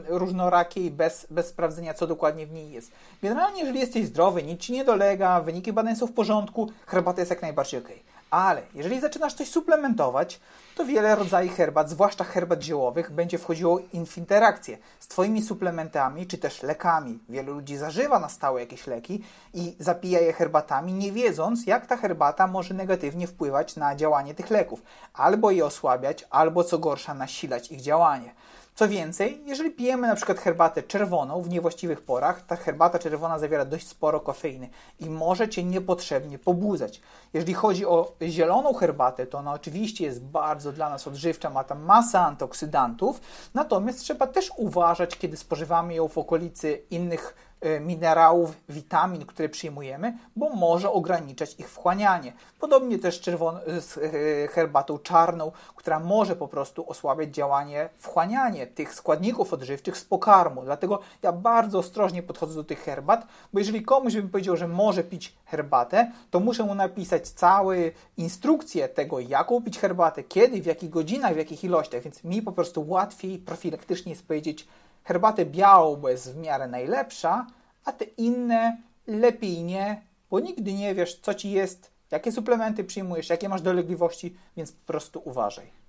[0.08, 2.92] e, różnorakiej bez, bez sprawdzenia, co dokładnie w niej jest.
[3.22, 7.30] Generalnie, jeżeli jesteś zdrowy, nic ci nie dolega, wyniki badań są w porządku, herbata jest
[7.30, 7.90] jak najbardziej ok.
[8.34, 10.40] Ale jeżeli zaczynasz coś suplementować,
[10.76, 16.38] to wiele rodzajów herbat, zwłaszcza herbat ziołowych, będzie wchodziło w interakcję z Twoimi suplementami czy
[16.38, 17.20] też lekami.
[17.30, 21.98] Wielu ludzi zażywa na stałe jakieś leki i zapija je herbatami, nie wiedząc, jak ta
[21.98, 24.82] herbata może negatywnie wpływać na działanie tych leków.
[25.14, 28.34] Albo je osłabiać, albo co gorsza, nasilać ich działanie.
[28.76, 33.66] Co więcej, jeżeli pijemy na przykład herbatę czerwoną w niewłaściwych porach, ta herbata czerwona zawiera
[33.66, 37.02] dość sporo kofeiny i może Cię niepotrzebnie pobudzać.
[37.34, 41.84] Jeżeli chodzi o zieloną herbatę, to ona oczywiście jest bardzo dla nas odżywcza, ma tam
[41.84, 43.22] masę antyoksydantów,
[43.54, 50.50] natomiast trzeba też uważać, kiedy spożywamy ją w okolicy innych minerałów, witamin, które przyjmujemy, bo
[50.50, 52.34] może ograniczać ich wchłanianie.
[52.60, 58.94] Podobnie też czerwon- z e, herbatą czarną, która może po prostu osłabiać działanie, wchłanianie tych
[58.94, 60.62] składników odżywczych z pokarmu.
[60.64, 65.04] Dlatego ja bardzo ostrożnie podchodzę do tych herbat, bo jeżeli komuś bym powiedział, że może
[65.04, 67.72] pić herbatę, to muszę mu napisać całą
[68.18, 72.52] instrukcję tego, jaką pić herbatę, kiedy, w jakich godzinach, w jakich ilościach, więc mi po
[72.52, 74.68] prostu łatwiej profilaktycznie jest powiedzieć
[75.04, 77.48] herbatę białą, bo jest w miarę najlepsza,
[77.86, 83.30] a te inne lepiej nie, bo nigdy nie wiesz, co ci jest, jakie suplementy przyjmujesz,
[83.30, 85.84] jakie masz dolegliwości, więc po prostu uważaj.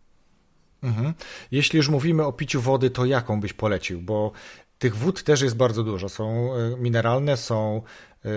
[0.83, 1.15] Mhm.
[1.51, 4.01] Jeśli już mówimy o piciu wody, to jaką byś polecił?
[4.01, 4.33] Bo
[4.79, 6.09] tych wód też jest bardzo dużo.
[6.09, 7.83] Są e, mineralne, są
[8.25, 8.29] e,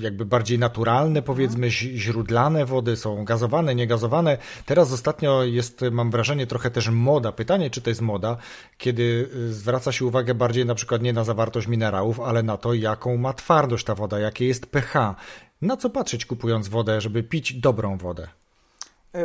[0.00, 4.38] jakby bardziej naturalne, powiedzmy, źródlane wody, są gazowane, niegazowane.
[4.66, 7.32] Teraz ostatnio jest, mam wrażenie, trochę też moda.
[7.32, 8.36] Pytanie, czy to jest moda,
[8.78, 12.74] kiedy e, zwraca się uwagę bardziej na przykład nie na zawartość minerałów, ale na to,
[12.74, 15.14] jaką ma twardość ta woda, jakie jest pH.
[15.62, 18.28] Na co patrzeć kupując wodę, żeby pić dobrą wodę?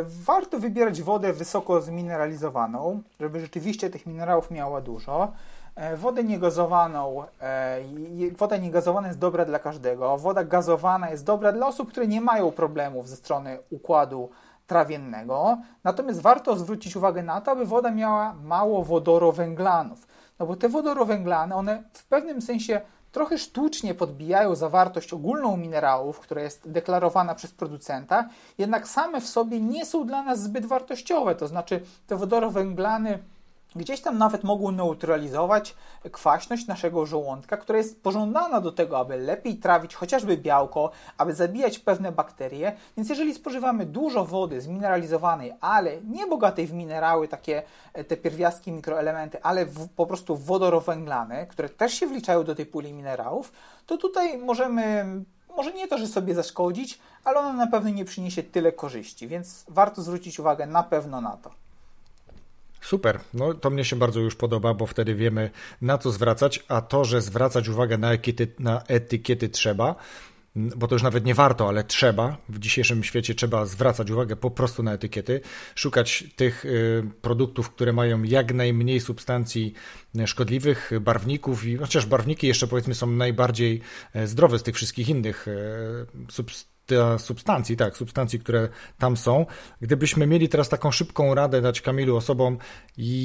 [0.04, 5.32] Warto wybierać wodę wysoko zmineralizowaną, żeby rzeczywiście tych minerałów miała dużo.
[5.74, 7.80] E, wodę niegazowaną, e,
[8.38, 10.18] woda niegazowana jest dobra dla każdego.
[10.18, 14.30] Woda gazowana jest dobra dla osób, które nie mają problemów ze strony układu
[14.66, 15.58] trawiennego.
[15.84, 20.06] Natomiast warto zwrócić uwagę na to, aby woda miała mało wodorowęglanów.
[20.38, 22.80] No bo te wodorowęglany, one w pewnym sensie
[23.12, 28.28] trochę sztucznie podbijają zawartość ogólną minerałów, która jest deklarowana przez producenta,
[28.58, 31.34] jednak same w sobie nie są dla nas zbyt wartościowe.
[31.34, 33.18] To znaczy te wodorowęglany
[33.76, 35.74] gdzieś tam nawet mogą neutralizować
[36.12, 41.78] kwaśność naszego żołądka, która jest pożądana do tego, aby lepiej trawić chociażby białko, aby zabijać
[41.78, 42.72] pewne bakterie.
[42.96, 48.72] Więc jeżeli spożywamy dużo wody zmineralizowanej, ale nie bogatej w minerały, takie e, te pierwiastki,
[48.72, 53.52] mikroelementy, ale w, po prostu wodorowęglane, które też się wliczają do tej puli minerałów,
[53.86, 55.06] to tutaj możemy
[55.56, 59.64] może nie to, że sobie zaszkodzić, ale ona na pewno nie przyniesie tyle korzyści, więc
[59.68, 61.50] warto zwrócić uwagę na pewno na to.
[62.80, 66.80] Super, no to mnie się bardzo już podoba, bo wtedy wiemy na co zwracać, a
[66.80, 69.96] to, że zwracać uwagę na etykiety, na etykiety trzeba,
[70.56, 72.36] bo to już nawet nie warto, ale trzeba.
[72.48, 75.40] W dzisiejszym świecie trzeba zwracać uwagę po prostu na etykiety,
[75.74, 79.74] szukać tych y, produktów, które mają jak najmniej substancji
[80.26, 83.80] szkodliwych, barwników, i chociaż barwniki jeszcze powiedzmy są najbardziej
[84.24, 86.32] zdrowe z tych wszystkich innych e,
[87.18, 89.46] substancji substancji, tak, substancji, które tam są.
[89.80, 92.58] Gdybyśmy mieli teraz taką szybką radę dać Kamilu osobom,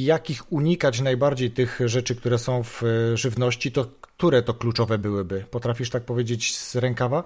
[0.03, 2.81] jakich unikać najbardziej tych rzeczy, które są w
[3.13, 5.45] żywności, to które to kluczowe byłyby?
[5.51, 7.23] Potrafisz tak powiedzieć z rękawa?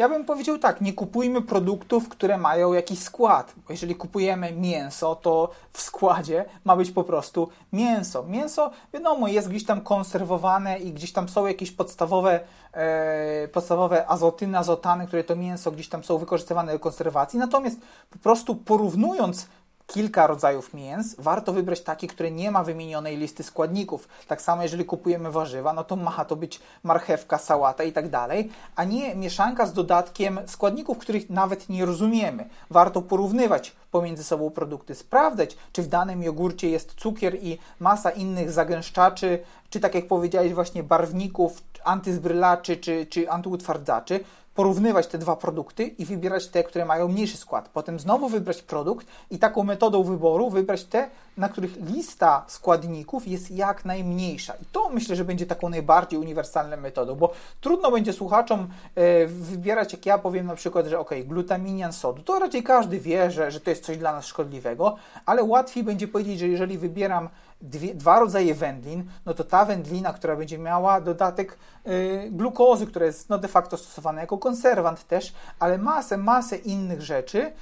[0.00, 3.54] Ja bym powiedział tak, nie kupujmy produktów, które mają jakiś skład.
[3.56, 8.22] Bo jeżeli kupujemy mięso, to w składzie ma być po prostu mięso.
[8.22, 12.40] Mięso, wiadomo, jest gdzieś tam konserwowane i gdzieś tam są jakieś podstawowe,
[12.72, 17.38] e, podstawowe azotyny, azotany, które to mięso gdzieś tam są wykorzystywane do konserwacji.
[17.38, 19.48] Natomiast po prostu porównując
[19.90, 24.08] kilka rodzajów mięs, warto wybrać takie, które nie ma wymienionej listy składników.
[24.26, 28.50] Tak samo jeżeli kupujemy warzywa, no to ma to być marchewka, sałata i tak dalej,
[28.76, 32.48] a nie mieszanka z dodatkiem składników, których nawet nie rozumiemy.
[32.70, 38.50] Warto porównywać pomiędzy sobą produkty, sprawdzać, czy w danym jogurcie jest cukier i masa innych
[38.50, 39.38] zagęszczaczy,
[39.70, 44.20] czy tak jak powiedziałeś właśnie barwników, antyzbrylaczy czy, czy antyutwardzaczy,
[44.54, 47.68] porównywać te dwa produkty i wybierać te, które mają mniejszy skład.
[47.68, 51.10] Potem znowu wybrać produkt i taką metodą wyboru wybrać te,
[51.40, 54.54] na których lista składników jest jak najmniejsza.
[54.62, 59.92] I to myślę, że będzie taką najbardziej uniwersalną metodą, bo trudno będzie słuchaczom e, wybierać,
[59.92, 63.60] jak ja powiem na przykład, że ok, glutaminian sodu, to raczej każdy wie, że, że
[63.60, 67.28] to jest coś dla nas szkodliwego, ale łatwiej będzie powiedzieć, że jeżeli wybieram
[67.62, 73.06] dwie, dwa rodzaje wędlin, no to ta wędlina, która będzie miała dodatek y, glukozy, która
[73.06, 77.52] jest no, de facto stosowana jako konserwant też, ale masę, masę innych rzeczy,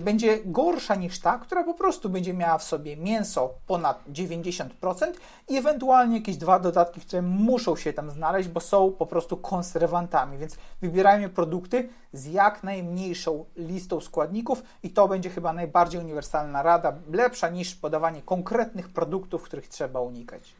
[0.00, 4.68] będzie gorsza niż ta, która po prostu będzie miała w sobie mięso ponad 90%
[5.48, 10.38] i ewentualnie jakieś dwa dodatki, które muszą się tam znaleźć, bo są po prostu konserwantami,
[10.38, 16.92] więc wybierajmy produkty z jak najmniejszą listą składników i to będzie chyba najbardziej uniwersalna rada,
[17.12, 20.54] lepsza niż podawanie konkretnych produktów, których trzeba unikać.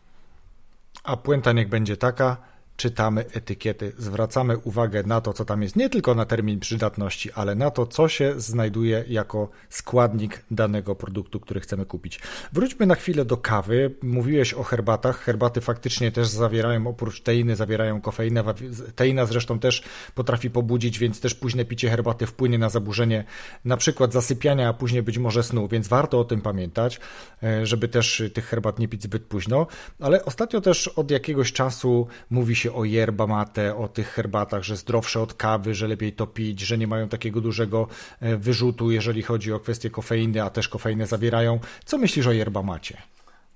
[1.04, 2.36] A puenta niech będzie taka,
[2.78, 7.54] czytamy etykiety, zwracamy uwagę na to, co tam jest, nie tylko na termin przydatności, ale
[7.54, 12.20] na to, co się znajduje jako składnik danego produktu, który chcemy kupić.
[12.52, 13.94] Wróćmy na chwilę do kawy.
[14.02, 15.18] Mówiłeś o herbatach.
[15.18, 18.44] Herbaty faktycznie też zawierają, oprócz teiny, zawierają kofeinę.
[18.94, 19.82] Teina zresztą też
[20.14, 23.24] potrafi pobudzić, więc też późne picie herbaty wpłynie na zaburzenie
[23.64, 27.00] na przykład zasypiania, a później być może snu, więc warto o tym pamiętać,
[27.42, 29.66] e, żeby też tych herbat nie pić zbyt późno.
[30.00, 34.62] Ale ostatnio też od jakiegoś czasu mówi się się o yerba mate, o tych herbatach,
[34.62, 37.86] że zdrowsze od kawy, że lepiej to pić, że nie mają takiego dużego
[38.20, 41.58] e, wyrzutu, jeżeli chodzi o kwestię kofeiny, a też kofeinę zawierają.
[41.84, 42.96] Co myślisz o yerba macie?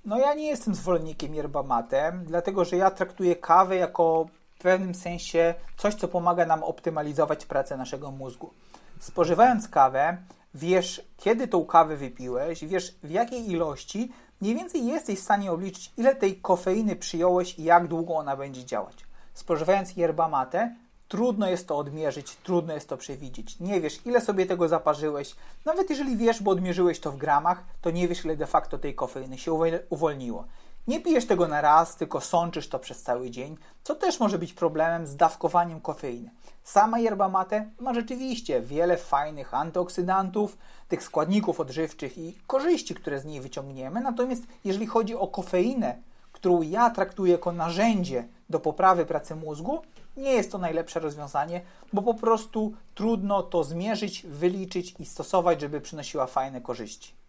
[0.05, 4.95] No ja nie jestem zwolennikiem yerba mate, dlatego że ja traktuję kawę jako w pewnym
[4.95, 8.53] sensie coś, co pomaga nam optymalizować pracę naszego mózgu.
[8.99, 10.17] Spożywając kawę,
[10.53, 14.11] wiesz, kiedy tą kawę wypiłeś, wiesz, w jakiej ilości,
[14.43, 18.65] mniej więcej jesteś w stanie obliczyć, ile tej kofeiny przyjąłeś i jak długo ona będzie
[18.65, 18.95] działać.
[19.33, 20.75] Spożywając yerba mate,
[21.07, 23.59] trudno jest to odmierzyć, trudno jest to przewidzieć.
[23.59, 25.35] Nie wiesz, ile sobie tego zaparzyłeś.
[25.65, 28.95] Nawet jeżeli wiesz, bo odmierzyłeś to w gramach, to nie wiesz, ile de facto tej
[28.95, 29.53] kofeiny się
[29.89, 30.45] uwolniło.
[30.87, 34.53] Nie pijesz tego na raz, tylko sączysz to przez cały dzień, co też może być
[34.53, 36.29] problemem z dawkowaniem kofeiny.
[36.63, 43.25] Sama yerba mate ma rzeczywiście wiele fajnych antyoksydantów, tych składników odżywczych i korzyści, które z
[43.25, 44.01] niej wyciągniemy.
[44.01, 45.97] Natomiast jeżeli chodzi o kofeinę,
[46.31, 49.81] którą ja traktuję jako narzędzie do poprawy pracy mózgu,
[50.17, 51.61] nie jest to najlepsze rozwiązanie,
[51.93, 57.22] bo po prostu trudno to zmierzyć, wyliczyć i stosować, żeby przynosiła fajne korzyści.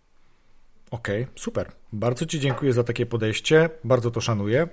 [0.95, 1.73] Okej, okay, super.
[1.93, 4.69] Bardzo Ci dziękuję za takie podejście, bardzo to szanuję.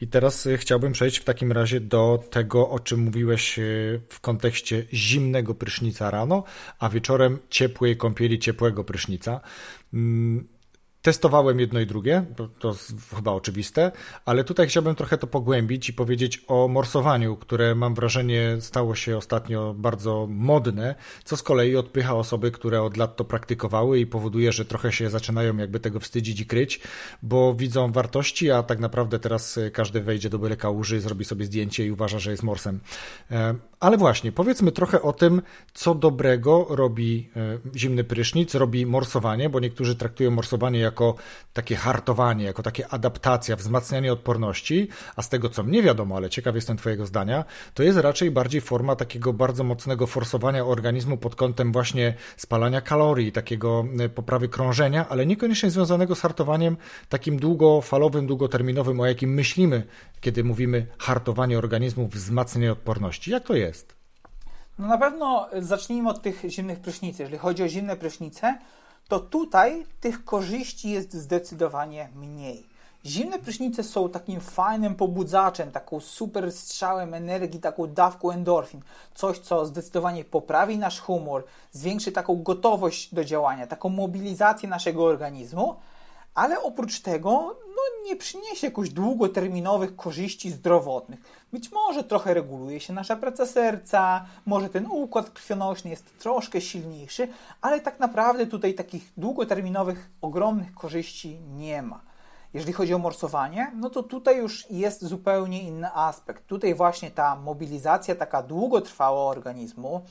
[0.00, 4.20] I teraz y, chciałbym przejść w takim razie do tego, o czym mówiłeś y, w
[4.20, 6.44] kontekście zimnego prysznica rano,
[6.78, 9.40] a wieczorem ciepłej kąpieli, ciepłego prysznica.
[11.04, 12.74] Testowałem jedno i drugie, to, to
[13.16, 13.92] chyba oczywiste,
[14.24, 19.16] ale tutaj chciałbym trochę to pogłębić i powiedzieć o morsowaniu, które mam wrażenie stało się
[19.16, 24.52] ostatnio bardzo modne, co z kolei odpycha osoby, które od lat to praktykowały i powoduje,
[24.52, 26.80] że trochę się zaczynają jakby tego wstydzić i kryć,
[27.22, 31.86] bo widzą wartości, a tak naprawdę teraz każdy wejdzie do byle kałuży, zrobi sobie zdjęcie
[31.86, 32.80] i uważa, że jest morsem.
[33.30, 35.42] E, ale właśnie, powiedzmy trochę o tym,
[35.74, 40.93] co dobrego robi e, zimny prysznic, robi morsowanie, bo niektórzy traktują morsowanie jako
[41.52, 46.54] takie hartowanie, jako takie adaptacja, wzmacnianie odporności, a z tego co mnie wiadomo, ale ciekaw
[46.54, 51.72] jestem Twojego zdania, to jest raczej bardziej forma takiego bardzo mocnego forsowania organizmu pod kątem
[51.72, 56.76] właśnie spalania kalorii, takiego e, poprawy krążenia, ale niekoniecznie związanego z hartowaniem
[57.08, 59.82] takim długofalowym, długoterminowym, o jakim myślimy,
[60.20, 63.30] kiedy mówimy hartowanie organizmu, wzmacnianie odporności.
[63.30, 63.94] Jak to jest?
[64.78, 67.22] No na pewno zacznijmy od tych zimnych prysznicy.
[67.22, 68.58] Jeżeli chodzi o zimne prysznice,
[69.08, 72.74] to tutaj tych korzyści jest zdecydowanie mniej.
[73.06, 78.80] Zimne prysznice są takim fajnym pobudzaczem, taką super strzałem energii, taką dawką endorfin.
[79.14, 85.74] Coś, co zdecydowanie poprawi nasz humor, zwiększy taką gotowość do działania, taką mobilizację naszego organizmu,
[86.34, 87.30] ale oprócz tego
[87.68, 91.20] no, nie przyniesie jakoś długoterminowych korzyści zdrowotnych.
[91.52, 97.28] Być może trochę reguluje się nasza praca serca, może ten układ krwionośny jest troszkę silniejszy,
[97.60, 102.00] ale tak naprawdę tutaj takich długoterminowych, ogromnych korzyści nie ma.
[102.54, 106.46] Jeżeli chodzi o morsowanie, no to tutaj już jest zupełnie inny aspekt.
[106.46, 110.04] Tutaj właśnie ta mobilizacja taka długotrwała organizmu,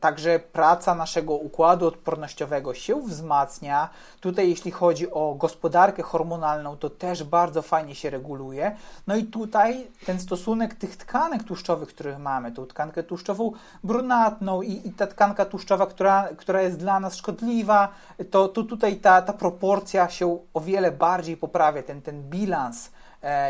[0.00, 3.88] także praca naszego układu odpornościowego się wzmacnia.
[4.20, 8.76] Tutaj, jeśli chodzi o gospodarkę hormonalną, to też bardzo fajnie się reguluje.
[9.06, 13.52] No i tutaj ten stosunek tych tkanek tłuszczowych, których mamy, tą tkankę tłuszczową
[13.84, 17.88] brunatną i, i ta tkanka tłuszczowa, która, która jest dla nas szkodliwa,
[18.30, 23.01] to, to tutaj ta, ta proporcja się o wiele bardziej poprawia, ten, ten bilans E,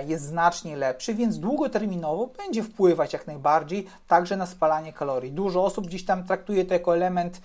[0.07, 5.33] jest znacznie lepszy, więc długoterminowo będzie wpływać jak najbardziej także na spalanie kalorii.
[5.33, 7.41] Dużo osób gdzieś tam traktuje to jako element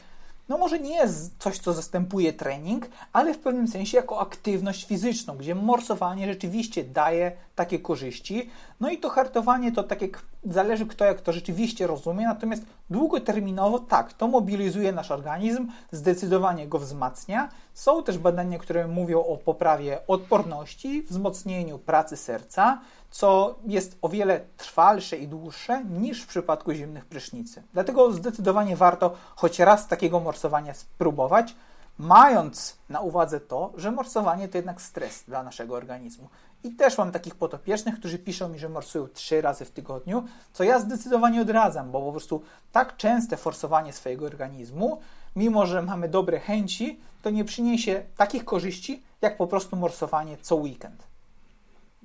[0.49, 5.37] no może nie jest coś, co zastępuje trening, ale w pewnym sensie jako aktywność fizyczną,
[5.37, 8.49] gdzie morsowanie rzeczywiście daje takie korzyści.
[8.79, 13.79] No i to hartowanie to tak jak zależy kto jak to rzeczywiście rozumie, natomiast długoterminowo
[13.79, 17.49] tak, to mobilizuje nasz organizm, zdecydowanie go wzmacnia.
[17.73, 24.41] Są też badania, które mówią o poprawie odporności, wzmocnieniu pracy serca, co jest o wiele
[24.57, 27.63] trwalsze i dłuższe niż w przypadku zimnych prysznicy.
[27.73, 31.55] Dlatego zdecydowanie warto choć raz takiego morsowania spróbować,
[31.97, 36.29] mając na uwadze to, że morsowanie to jednak stres dla naszego organizmu.
[36.63, 40.63] I też mam takich potopiecznych, którzy piszą mi, że morsują trzy razy w tygodniu, co
[40.63, 42.41] ja zdecydowanie odradzam, bo po prostu
[42.71, 44.99] tak częste forsowanie swojego organizmu,
[45.35, 50.55] mimo że mamy dobre chęci, to nie przyniesie takich korzyści, jak po prostu morsowanie co
[50.55, 51.06] weekend.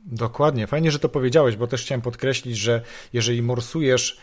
[0.05, 0.67] Dokładnie.
[0.67, 4.19] Fajnie, że to powiedziałeś, bo też chciałem podkreślić, że jeżeli morsujesz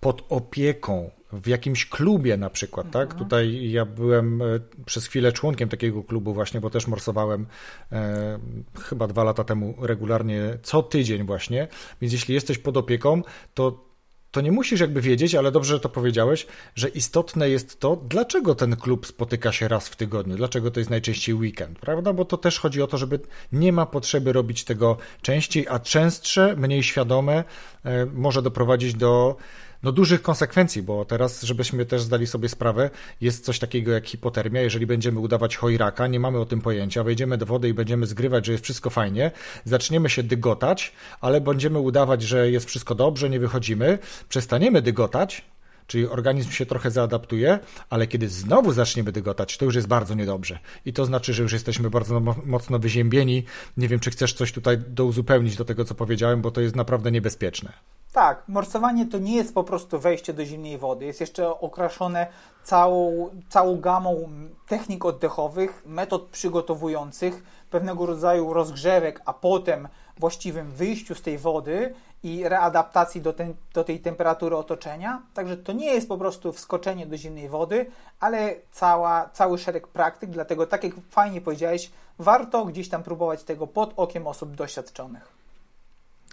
[0.00, 3.02] pod opieką w jakimś klubie na przykład, tak?
[3.02, 3.08] mhm.
[3.08, 3.18] tak?
[3.18, 4.44] Tutaj ja byłem e,
[4.86, 7.46] przez chwilę członkiem takiego klubu właśnie, bo też morsowałem
[7.92, 8.38] e,
[8.80, 11.68] chyba dwa lata temu regularnie, co tydzień właśnie,
[12.00, 13.22] więc jeśli jesteś pod opieką,
[13.54, 13.89] to
[14.30, 18.54] to nie musisz jakby wiedzieć, ale dobrze, że to powiedziałeś, że istotne jest to, dlaczego
[18.54, 22.12] ten klub spotyka się raz w tygodniu, dlaczego to jest najczęściej weekend, prawda?
[22.12, 23.20] Bo to też chodzi o to, żeby
[23.52, 27.44] nie ma potrzeby robić tego częściej, a częstsze, mniej świadome
[27.84, 29.36] e, może doprowadzić do
[29.82, 34.60] no, dużych konsekwencji, bo teraz, żebyśmy też zdali sobie sprawę, jest coś takiego jak hipotermia.
[34.60, 38.46] Jeżeli będziemy udawać chojraka, nie mamy o tym pojęcia, wejdziemy do wody i będziemy zgrywać,
[38.46, 39.30] że jest wszystko fajnie,
[39.64, 45.44] zaczniemy się dygotać, ale będziemy udawać, że jest wszystko dobrze, nie wychodzimy, przestaniemy dygotać,
[45.90, 47.58] czyli organizm się trochę zaadaptuje,
[47.90, 50.58] ale kiedy znowu zaczniemy dygotać, to już jest bardzo niedobrze.
[50.84, 53.44] I to znaczy, że już jesteśmy bardzo mocno wyziębieni.
[53.76, 57.10] Nie wiem, czy chcesz coś tutaj douzupełnić do tego, co powiedziałem, bo to jest naprawdę
[57.10, 57.72] niebezpieczne.
[58.12, 61.04] Tak, morsowanie to nie jest po prostu wejście do zimnej wody.
[61.04, 62.26] Jest jeszcze okraszone
[62.64, 64.28] całą, całą gamą
[64.68, 69.88] technik oddechowych, metod przygotowujących, pewnego rodzaju rozgrzewek, a potem
[70.18, 75.22] właściwym wyjściu z tej wody i readaptacji do, ten, do tej temperatury otoczenia.
[75.34, 77.86] Także to nie jest po prostu wskoczenie do zimnej wody,
[78.20, 80.30] ale cała, cały szereg praktyk.
[80.30, 85.39] Dlatego, tak jak fajnie powiedziałeś, warto gdzieś tam próbować tego pod okiem osób doświadczonych.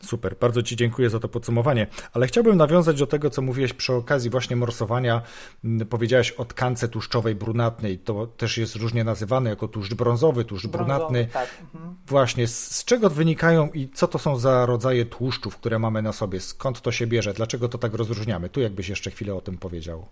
[0.04, 3.94] Super, bardzo Ci dziękuję za to podsumowanie, ale chciałbym nawiązać do tego, co mówiłeś przy
[3.94, 5.22] okazji właśnie morsowania.
[5.64, 10.68] Mm, powiedziałeś o tkance tłuszczowej brunatnej, to też jest różnie nazywane jako tłuszcz brązowy, tłuszcz
[10.68, 11.28] brązowy, brunatny.
[11.34, 11.50] Tak.
[11.74, 11.96] Mhm.
[12.08, 16.14] Właśnie, z, z czego wynikają i co to są za rodzaje tłuszczów, które mamy na
[16.14, 18.50] sobie, skąd to się bierze, dlaczego to tak rozróżniamy?
[18.50, 20.08] Tu jakbyś jeszcze chwilę o tym powiedział.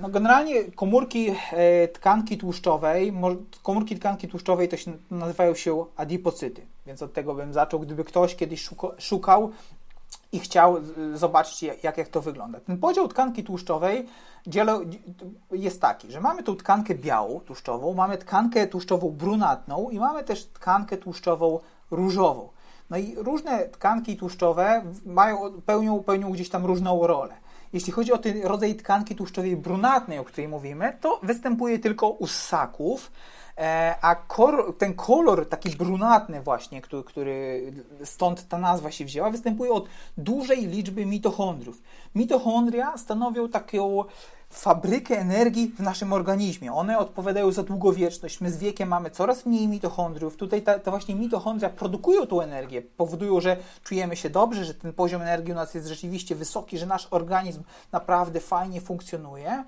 [0.00, 3.12] No generalnie komórki e, tkanki tłuszczowej,
[3.62, 8.36] komórki tkanki tłuszczowej to się nazywają się adipocyty, więc od tego bym zaczął, gdyby ktoś
[8.36, 8.68] kiedyś
[8.98, 9.52] szukał
[10.32, 10.76] i chciał
[11.14, 12.60] zobaczyć, jak, jak to wygląda.
[12.60, 14.06] Ten podział tkanki tłuszczowej
[15.52, 20.46] jest taki, że mamy tu tkankę białą tłuszczową, mamy tkankę tłuszczową brunatną i mamy też
[20.46, 21.60] tkankę tłuszczową
[21.90, 22.48] różową.
[22.90, 27.34] No i różne tkanki tłuszczowe mają, pełnią, pełnią gdzieś tam różną rolę.
[27.72, 32.26] Jeśli chodzi o ten rodzaj tkanki tłuszczowej brunatnej, o której mówimy, to występuje tylko u
[32.26, 33.12] ssaków,
[33.58, 34.16] e, a
[34.78, 37.72] ten kolor taki brunatny właśnie, który, który,
[38.04, 39.88] stąd ta nazwa się wzięła, występuje od
[40.18, 41.82] dużej liczby mitochondriów.
[42.14, 44.04] Mitochondria stanowią taką
[44.50, 46.72] fabrykę energii w naszym organizmie.
[46.72, 48.40] One odpowiadają za długowieczność.
[48.40, 50.36] My z wiekiem mamy coraz mniej mitochondriów.
[50.36, 55.22] Tutaj to właśnie mitochondria produkują tą energię, powodują, że czujemy się dobrze, że ten poziom
[55.22, 59.64] energii u nas jest rzeczywiście wysoki, że nasz organizm naprawdę fajnie funkcjonuje.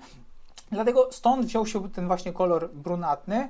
[0.71, 3.49] Dlatego stąd wziął się ten właśnie kolor brunatny,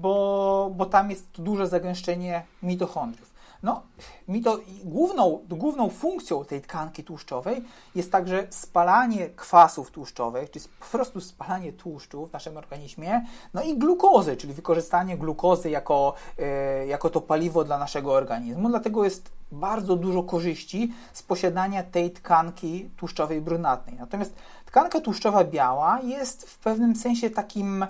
[0.00, 3.36] bo, bo tam jest duże zagęszczenie mitochondriów.
[3.62, 3.82] No,
[4.28, 10.98] mi to główną, główną funkcją tej tkanki tłuszczowej jest także spalanie kwasów tłuszczowych, czyli po
[10.98, 17.10] prostu spalanie tłuszczu w naszym organizmie, no i glukozy, czyli wykorzystanie glukozy jako, e, jako
[17.10, 18.68] to paliwo dla naszego organizmu.
[18.68, 23.96] Dlatego jest bardzo dużo korzyści z posiadania tej tkanki tłuszczowej brunatnej.
[23.98, 24.34] Natomiast
[24.66, 27.86] tkanka tłuszczowa biała jest w pewnym sensie takim,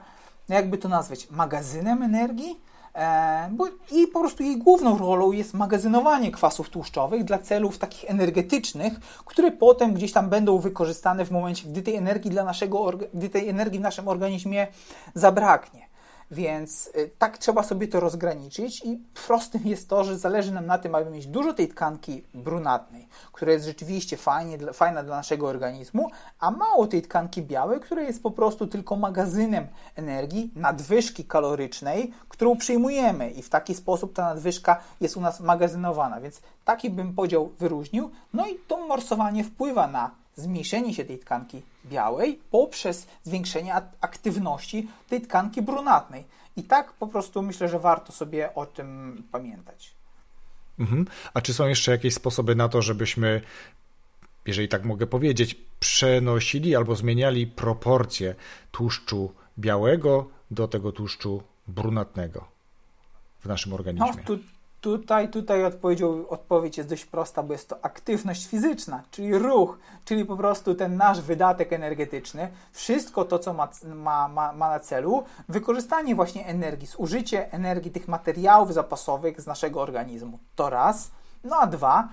[0.49, 2.61] jakby to nazwać, magazynem energii,
[2.97, 8.11] E, bo, I po prostu jej główną rolą jest magazynowanie kwasów tłuszczowych dla celów takich
[8.11, 8.93] energetycznych,
[9.25, 13.49] które potem gdzieś tam będą wykorzystane w momencie, gdy tej energii, dla naszego, gdy tej
[13.49, 14.67] energii w naszym organizmie
[15.15, 15.86] zabraknie.
[16.31, 20.79] Więc y, tak trzeba sobie to rozgraniczyć i prostym jest to, że zależy nam na
[20.79, 26.11] tym, aby mieć dużo tej tkanki brunatnej, która jest rzeczywiście fajnie, fajna dla naszego organizmu,
[26.41, 29.67] a mało tej tkanki białej, która jest po prostu tylko magazynem
[29.97, 36.21] energii, nadwyżki kalorycznej, którą przyjmujemy i w taki sposób ta nadwyżka jest u nas magazynowana.
[36.21, 38.11] Więc taki bym podział wyróżnił.
[38.33, 45.21] No i to morsowanie wpływa na zmniejszenie się tej tkanki białej poprzez zwiększenie aktywności tej
[45.21, 46.25] tkanki brunatnej.
[46.57, 49.95] I tak po prostu myślę, że warto sobie o tym pamiętać.
[50.79, 51.07] Mhm.
[51.35, 53.41] A czy są jeszcze jakieś sposoby na to, żebyśmy,
[54.47, 58.35] jeżeli tak mogę powiedzieć, przenosili albo zmieniali proporcje
[58.71, 62.49] tłuszczu białego do tego tłuszczu brunatnego
[63.41, 64.13] w naszym organizmie?
[64.17, 64.39] No, tu,
[64.87, 65.65] Tutaj, tutaj
[66.29, 70.97] odpowiedź jest dość prosta, bo jest to aktywność fizyczna, czyli ruch, czyli po prostu ten
[70.97, 76.87] nasz wydatek energetyczny, wszystko to, co ma, ma, ma, ma na celu, wykorzystanie właśnie energii,
[76.87, 80.39] zużycie energii tych materiałów zapasowych z naszego organizmu.
[80.57, 81.11] To raz.
[81.45, 82.09] No a dwa,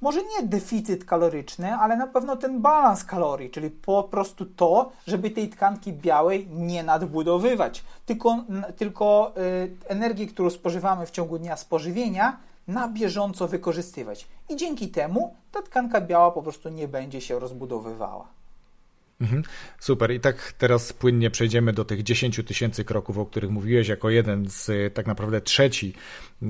[0.00, 5.30] może nie deficyt kaloryczny, ale na pewno ten balans kalorii, czyli po prostu to, żeby
[5.30, 8.44] tej tkanki białej nie nadbudowywać, tylko,
[8.76, 12.36] tylko y, energię, którą spożywamy w ciągu dnia spożywienia,
[12.68, 14.26] na bieżąco wykorzystywać.
[14.48, 18.39] I dzięki temu ta tkanka biała po prostu nie będzie się rozbudowywała.
[19.20, 19.42] Mhm,
[19.80, 20.10] super.
[20.10, 24.48] I tak teraz płynnie przejdziemy do tych 10 tysięcy kroków, o których mówiłeś, jako jeden
[24.48, 25.94] z tak naprawdę trzeci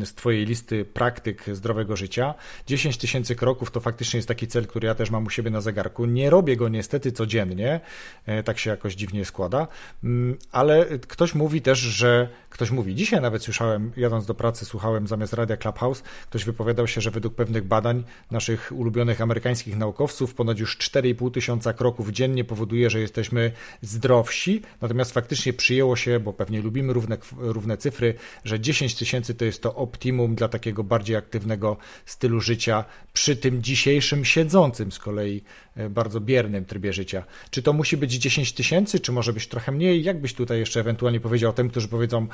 [0.05, 2.35] z Twojej listy praktyk zdrowego życia.
[2.67, 5.61] 10 tysięcy kroków to faktycznie jest taki cel, który ja też mam u siebie na
[5.61, 6.05] zegarku.
[6.05, 7.81] Nie robię go niestety codziennie,
[8.27, 9.69] e, tak się jakoś dziwnie składa,
[10.05, 15.07] mm, ale ktoś mówi też, że ktoś mówi, dzisiaj nawet słyszałem, jadąc do pracy, słuchałem
[15.07, 20.59] zamiast radia Clubhouse, ktoś wypowiadał się, że według pewnych badań naszych ulubionych amerykańskich naukowców ponad
[20.59, 26.63] już 4,5 tysiąca kroków dziennie powoduje, że jesteśmy zdrowsi, natomiast faktycznie przyjęło się, bo pewnie
[26.63, 31.77] lubimy równe, równe cyfry, że 10 tysięcy to jest to optimum dla takiego bardziej aktywnego
[32.07, 35.43] stylu życia przy tym dzisiejszym siedzącym z kolei
[35.77, 37.25] e, bardzo biernym trybie życia.
[37.51, 40.05] Czy to musi być 10 tysięcy, czy może być trochę mniej?
[40.05, 42.27] Jak byś tutaj jeszcze ewentualnie powiedział tym, którzy powiedzą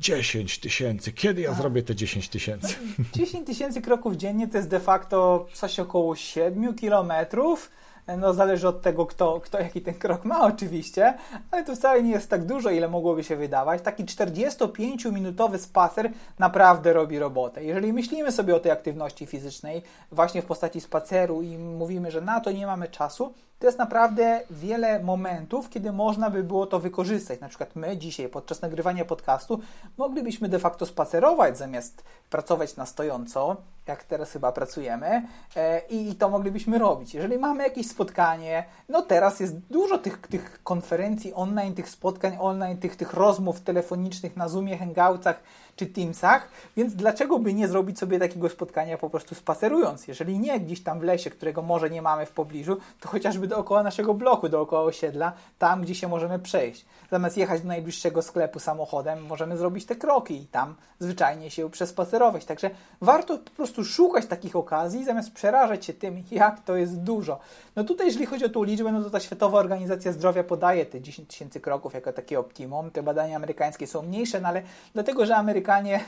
[0.00, 2.74] 10 tysięcy, kiedy ja zrobię te 10 tysięcy?
[3.12, 7.70] 10 tysięcy kroków dziennie to jest de facto coś około 7 kilometrów
[8.18, 11.14] no zależy od tego, kto, kto jaki ten krok ma oczywiście,
[11.50, 13.82] ale to wcale nie jest tak dużo, ile mogłoby się wydawać.
[13.82, 17.64] Taki 45-minutowy spacer naprawdę robi robotę.
[17.64, 19.82] Jeżeli myślimy sobie o tej aktywności fizycznej
[20.12, 24.40] właśnie w postaci spaceru i mówimy, że na to nie mamy czasu, to jest naprawdę
[24.50, 27.40] wiele momentów, kiedy można by było to wykorzystać.
[27.40, 29.60] Na przykład my dzisiaj podczas nagrywania podcastu
[29.96, 33.56] moglibyśmy de facto spacerować zamiast pracować na stojąco,
[33.86, 37.14] jak teraz chyba pracujemy, e, i to moglibyśmy robić.
[37.14, 42.78] Jeżeli mamy jakieś spotkanie, no teraz jest dużo tych, tych konferencji online, tych spotkań online,
[42.78, 45.42] tych, tych rozmów telefonicznych na Zoomie, Hangoutsach,
[45.76, 50.08] czy Teamsach, więc dlaczego by nie zrobić sobie takiego spotkania po prostu spacerując?
[50.08, 53.82] Jeżeli nie gdzieś tam w lesie, którego może nie mamy w pobliżu, to chociażby dookoła
[53.82, 56.84] naszego bloku, dookoła osiedla, tam gdzie się możemy przejść.
[57.10, 62.44] Zamiast jechać do najbliższego sklepu samochodem, możemy zrobić te kroki i tam zwyczajnie się przespacerować.
[62.44, 62.70] Także
[63.00, 67.38] warto po prostu szukać takich okazji, zamiast przerażać się tym, jak to jest dużo.
[67.76, 71.00] No tutaj, jeżeli chodzi o tą liczbę, no to ta Światowa Organizacja Zdrowia podaje te
[71.00, 72.90] 10 tysięcy kroków jako takie optimum.
[72.90, 74.62] Te badania amerykańskie są mniejsze, no ale
[74.94, 76.04] dlatego, że Amerykanie Amerykanie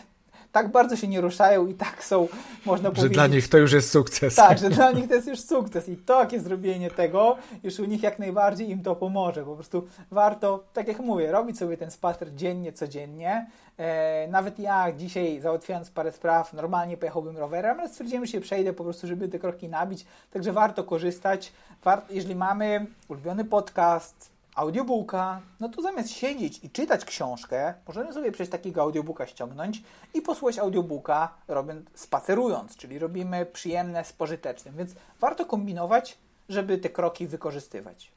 [0.52, 2.28] tak bardzo się nie ruszają i tak są,
[2.66, 3.16] można że powiedzieć...
[3.16, 4.34] Że dla nich to już jest sukces.
[4.34, 8.02] Tak, że dla nich to jest już sukces i takie zrobienie tego już u nich
[8.02, 9.44] jak najbardziej im to pomoże.
[9.44, 13.46] Po prostu warto, tak jak mówię, robić sobie ten spacer dziennie, codziennie.
[13.78, 18.72] E, nawet ja dzisiaj załatwiając parę spraw, normalnie pojechałbym rowerem, ale stwierdziłem, że się przejdę
[18.72, 20.06] po prostu, żeby te kroki nabić.
[20.32, 21.52] Także warto korzystać.
[21.84, 28.32] Wart, jeżeli mamy ulubiony podcast, audiobooka, no to zamiast siedzieć i czytać książkę, możemy sobie
[28.32, 29.82] przejść takiego audiobooka ściągnąć
[30.14, 36.88] i posłuchać audiobooka robiąc, spacerując, czyli robimy przyjemne z pożytecznym, więc warto kombinować, żeby te
[36.88, 38.12] kroki wykorzystywać.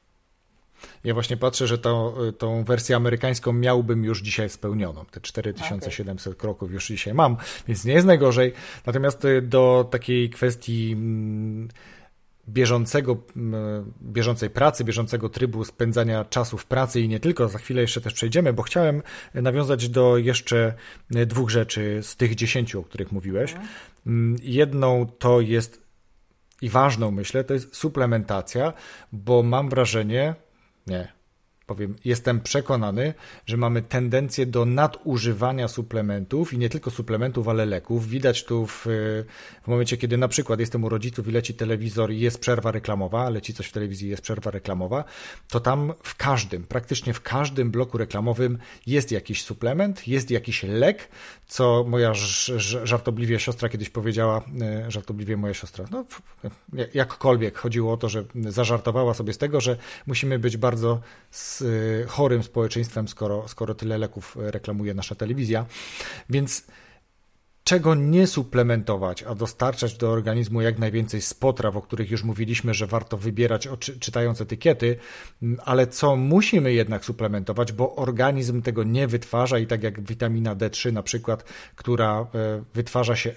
[1.04, 5.06] Ja właśnie patrzę, że to, tą wersję amerykańską miałbym już dzisiaj spełnioną.
[5.06, 6.40] Te 4700 okay.
[6.40, 8.54] kroków już dzisiaj mam, więc nie jest najgorzej.
[8.86, 11.68] Natomiast y, do takiej kwestii mm,
[12.50, 13.18] bieżącego,
[14.02, 18.14] bieżącej pracy, bieżącego trybu spędzania czasu w pracy i nie tylko, za chwilę jeszcze też
[18.14, 19.02] przejdziemy, bo chciałem
[19.34, 20.74] nawiązać do jeszcze
[21.10, 23.54] dwóch rzeczy z tych dziesięciu, o których mówiłeś.
[23.54, 24.36] Mhm.
[24.44, 25.88] Jedną to jest
[26.62, 28.74] i ważną myślę, to jest suplementacja,
[29.12, 30.36] bo mam wrażenie,
[30.88, 31.17] nie,
[31.68, 33.14] powiem, jestem przekonany,
[33.46, 38.08] że mamy tendencję do nadużywania suplementów i nie tylko suplementów, ale leków.
[38.08, 38.86] Widać tu w,
[39.64, 43.30] w momencie, kiedy na przykład jestem u rodziców i leci telewizor i jest przerwa reklamowa,
[43.30, 45.04] leci coś w telewizji jest przerwa reklamowa,
[45.50, 51.08] to tam w każdym, praktycznie w każdym bloku reklamowym jest jakiś suplement, jest jakiś lek,
[51.48, 52.14] co moja
[52.84, 56.06] żartobliwie siostra kiedyś powiedziała, e, żartobliwie moja siostra, no
[56.94, 61.02] jakkolwiek chodziło o to, że zażartowała sobie z tego, że musimy być bardzo
[61.58, 65.66] z chorym społeczeństwem, skoro, skoro tyle leków reklamuje nasza telewizja.
[66.30, 66.64] Więc
[67.68, 72.74] czego nie suplementować, a dostarczać do organizmu jak najwięcej z potraw, o których już mówiliśmy,
[72.74, 74.98] że warto wybierać czytając etykiety,
[75.66, 80.94] ale co musimy jednak suplementować, bo organizm tego nie wytwarza i tak jak witamina D3
[80.94, 81.44] na przykład,
[81.76, 83.36] która e, wytwarza się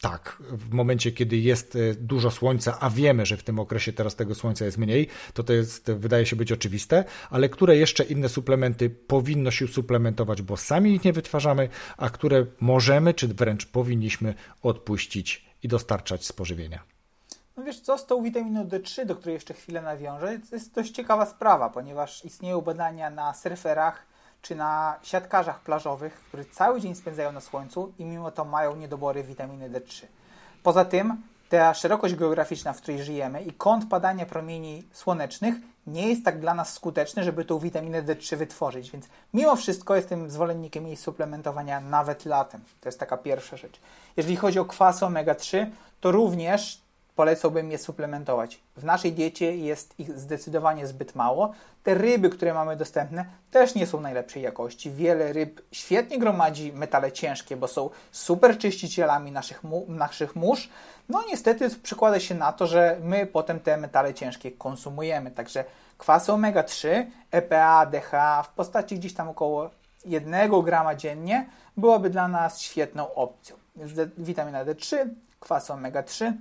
[0.00, 4.16] tak, w momencie, kiedy jest e, dużo słońca, a wiemy, że w tym okresie teraz
[4.16, 8.28] tego słońca jest mniej, to to jest, wydaje się być oczywiste, ale które jeszcze inne
[8.28, 14.34] suplementy powinno się suplementować, bo sami ich nie wytwarzamy, a które możemy, czy wręcz powinniśmy
[14.62, 16.82] odpuścić i dostarczać z pożywienia.
[17.56, 20.90] No wiesz co, z tą witaminą D3, do której jeszcze chwilę nawiążę, to jest dość
[20.90, 24.06] ciekawa sprawa, ponieważ istnieją badania na surferach,
[24.42, 29.22] czy na siatkarzach plażowych, którzy cały dzień spędzają na słońcu i mimo to mają niedobory
[29.22, 30.06] witaminy D3.
[30.62, 35.54] Poza tym ta szerokość geograficzna, w której żyjemy i kąt padania promieni słonecznych
[35.86, 40.30] nie jest tak dla nas skuteczny, żeby tą witaminę D3 wytworzyć, więc mimo wszystko jestem
[40.30, 42.60] zwolennikiem jej suplementowania nawet latem.
[42.80, 43.80] To jest taka pierwsza rzecz.
[44.16, 45.66] Jeżeli chodzi o kwasy omega-3,
[46.00, 46.85] to również
[47.16, 48.60] polecałbym je suplementować.
[48.76, 51.52] W naszej diecie jest ich zdecydowanie zbyt mało.
[51.82, 54.90] Te ryby, które mamy dostępne, też nie są najlepszej jakości.
[54.90, 60.70] Wiele ryb świetnie gromadzi metale ciężkie, bo są super czyścicielami naszych, naszych mórz.
[61.08, 65.30] No niestety przekłada się na to, że my potem te metale ciężkie konsumujemy.
[65.30, 65.64] Także
[65.98, 69.70] kwasy omega-3, EPA, DHA w postaci gdzieś tam około
[70.04, 71.46] 1 grama dziennie
[71.76, 73.56] byłaby dla nas świetną opcją.
[74.18, 74.96] Witamina D3,
[75.40, 76.32] kwasy omega-3.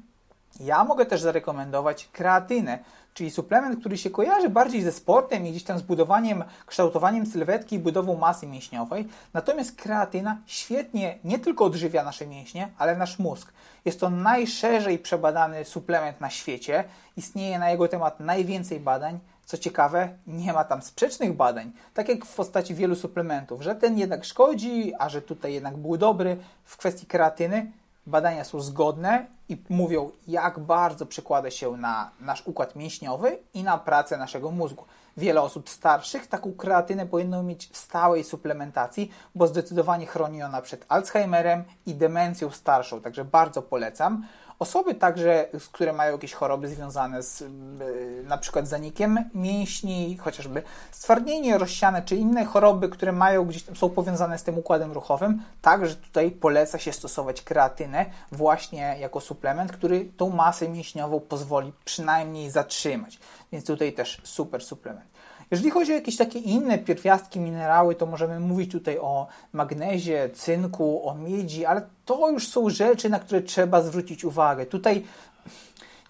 [0.60, 2.80] Ja mogę też zarekomendować kreatynę,
[3.14, 7.76] czyli suplement, który się kojarzy bardziej ze sportem i gdzieś tam z budowaniem, kształtowaniem sylwetki
[7.76, 9.08] i budową masy mięśniowej.
[9.34, 13.54] Natomiast kreatyna świetnie nie tylko odżywia nasze mięśnie, ale nasz mózg.
[13.86, 16.84] Jest to najszerzej przebadany suplement na świecie.
[17.18, 19.20] Istnieje na jego temat najwięcej badań.
[19.46, 23.98] Co ciekawe, nie ma tam sprzecznych badań, tak jak w postaci wielu suplementów, że ten
[23.98, 26.38] jednak szkodzi, a że tutaj jednak był dobry.
[26.64, 27.72] W kwestii kreatyny
[28.08, 33.78] badania są zgodne i mówią, jak bardzo przekłada się na nasz układ mięśniowy i na
[33.78, 34.86] pracę naszego mózgu.
[35.18, 40.86] Wiele osób starszych taką kreatynę powinno mieć w stałej suplementacji, bo zdecydowanie chroni ona przed
[40.90, 44.26] Alzheimerem i demencją starszą, także bardzo polecam.
[44.60, 47.46] Osoby także, które mają jakieś choroby związane z e,
[48.24, 53.90] na przykład zanikiem mięśni, chociażby stwardnienie rozsiane, czy inne choroby, które mają gdzieś tam, są
[53.90, 60.06] powiązane z tym układem ruchowym, także tutaj poleca się stosować kreatynę właśnie jako suplement, który
[60.18, 63.20] tą masę mięśniową pozwoli przynajmniej zatrzymać.
[63.52, 65.15] Więc tutaj też super suplement.
[65.52, 71.10] Jeżeli chodzi o jakieś takie inne pierwiastki, minerały, to możemy mówić tutaj o magnezie, cynku,
[71.10, 74.66] o miedzi, ale to już są rzeczy, na które trzeba zwrócić uwagę.
[74.66, 75.04] Tutaj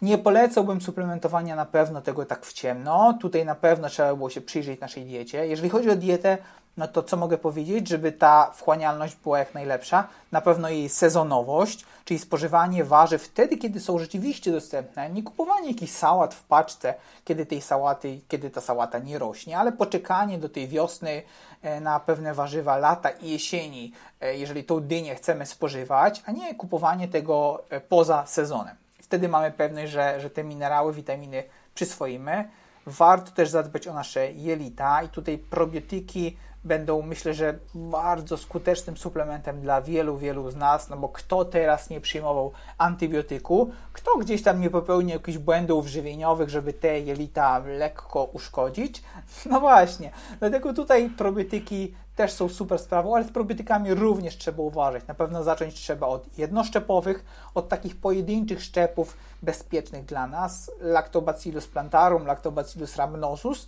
[0.02, 3.18] nie polecałbym suplementowania na pewno tego tak w ciemno.
[3.22, 5.48] Tutaj na pewno trzeba było się przyjrzeć naszej diecie.
[5.48, 6.38] Jeżeli chodzi o dietę,
[6.78, 10.07] no to co mogę powiedzieć, żeby ta wchłanialność była jak najlepsza?
[10.32, 15.09] Na pewno jej sezonowość, czyli spożywanie warzyw wtedy, kiedy są rzeczywiście dostępne.
[15.09, 16.93] Nie kupowanie jakichś sałat w paczce,
[17.26, 21.21] kiedy tej sałaty, kiedy ta sałata nie rośnie, ale poczekanie do tej wiosny
[21.61, 26.55] e, na pewne warzywa lata i jesieni, e, jeżeli tą dynię chcemy spożywać, a nie
[26.55, 28.76] kupowanie tego e, poza sezonem.
[29.01, 31.43] Wtedy mamy pewność, że, że te minerały, witaminy
[31.76, 32.49] przyswoimy.
[32.86, 39.61] Warto też zadbać o nasze jelita i tutaj probiotyki będą myślę, że bardzo skutecznym suplementem
[39.61, 44.61] dla wielu, wielu z nas, no bo kto teraz nie przyjmował antybiotyku, kto gdzieś tam
[44.61, 49.03] nie popełnił jakichś błędów żywieniowych, żeby te jelita lekko uszkodzić.
[49.49, 55.07] No właśnie, dlatego tutaj probiotyki też są super sprawą, ale z probiotykami również trzeba uważać.
[55.07, 62.26] Na pewno zacząć trzeba od jednoszczepowych, od takich pojedynczych szczepów bezpiecznych dla nas, Lactobacillus plantarum,
[62.26, 63.68] Lactobacillus rhamnosus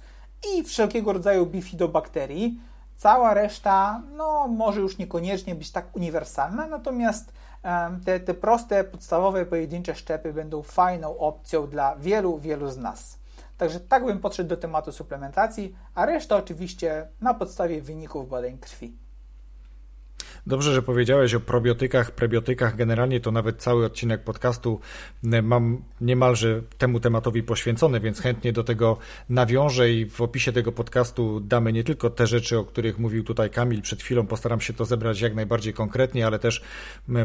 [0.56, 2.60] i wszelkiego rodzaju bifidobakterii,
[2.98, 7.34] Cała reszta, no, może już niekoniecznie być tak uniwersalna, natomiast
[8.06, 13.20] te, te proste, podstawowe, pojedyncze szczepy będą fajną opcją dla wielu, wielu z nas.
[13.58, 19.07] Także tak bym podszedł do tematu suplementacji, a reszta oczywiście na podstawie wyników badań krwi.
[20.48, 22.76] Dobrze, że powiedziałeś o probiotykach, prebiotykach.
[22.76, 24.80] Generalnie to nawet cały odcinek podcastu
[25.44, 28.98] mam niemalże temu tematowi poświęcony, więc chętnie do tego
[29.30, 33.50] nawiążę i w opisie tego podcastu damy nie tylko te rzeczy, o których mówił tutaj
[33.50, 34.28] Kamil przed chwilą.
[34.28, 36.62] Postaram się to zebrać jak najbardziej konkretnie, ale też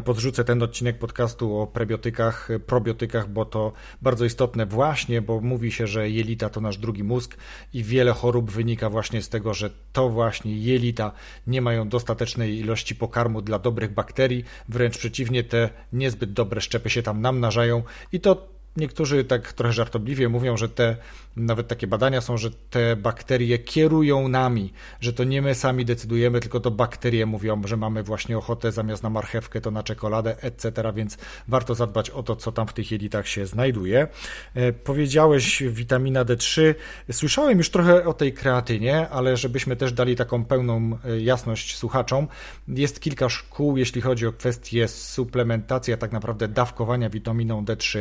[0.05, 3.73] podrzucę ten odcinek podcastu o prebiotykach, probiotykach, bo to
[4.03, 7.37] bardzo istotne właśnie, bo mówi się, że jelita to nasz drugi mózg
[7.75, 11.13] i wiele chorób wynika właśnie z tego, że to właśnie jelita
[11.47, 16.91] nie mają dostatecznej ilości pokarmu pokarmu dla dobrych bakterii, wręcz przeciwnie, te niezbyt dobre szczepy
[16.91, 17.83] się tam namnażają.
[18.13, 20.97] I to Niektórzy tak trochę żartobliwie mówią, że te,
[21.37, 26.41] nawet takie badania są, że te bakterie kierują nami, że to nie my sami decydujemy,
[26.41, 30.93] tylko to bakterie mówią, że mamy właśnie ochotę zamiast na marchewkę to na czekoladę, etc.,
[30.95, 31.19] więc
[31.49, 34.09] warto zadbać o to, co tam w tych jelitach się znajduje.
[34.55, 36.75] E, powiedziałeś witamina D3.
[37.13, 42.29] Słyszałem już trochę o tej kreatynie, ale żebyśmy też dali taką pełną e, jasność słuchaczom,
[42.69, 47.99] jest kilka szkół, jeśli chodzi o kwestię suplementacji, a tak naprawdę dawkowania witaminą D3.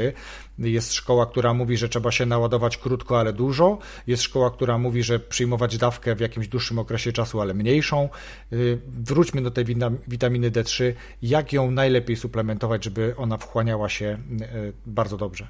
[0.60, 3.78] Jest szkoła, która mówi, że trzeba się naładować krótko, ale dużo.
[4.08, 8.10] Jest szkoła, która mówi, że przyjmować dawkę w jakimś dłuższym okresie czasu, ale mniejszą.
[8.54, 9.66] Y, wróćmy do tej
[10.08, 10.94] witaminy D3.
[11.22, 14.18] Jak ją najlepiej suplementować, żeby ona wchłaniała się
[14.56, 15.48] y, bardzo dobrze?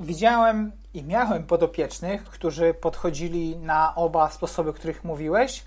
[0.00, 5.64] Widziałem i miałem podopiecznych, którzy podchodzili na oba sposoby, których mówiłeś,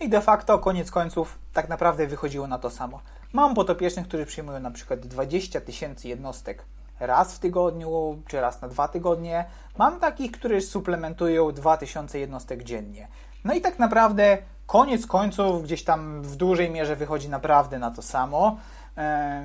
[0.00, 3.00] i de facto koniec końców tak naprawdę wychodziło na to samo.
[3.32, 6.62] Mam podopiecznych, którzy przyjmują na przykład 20 tysięcy jednostek
[7.00, 9.44] raz w tygodniu, czy raz na dwa tygodnie.
[9.78, 13.08] Mam takich, którzy suplementują 2000 jednostek dziennie.
[13.44, 18.02] No i tak naprawdę koniec końców gdzieś tam w dużej mierze wychodzi naprawdę na to
[18.02, 18.56] samo.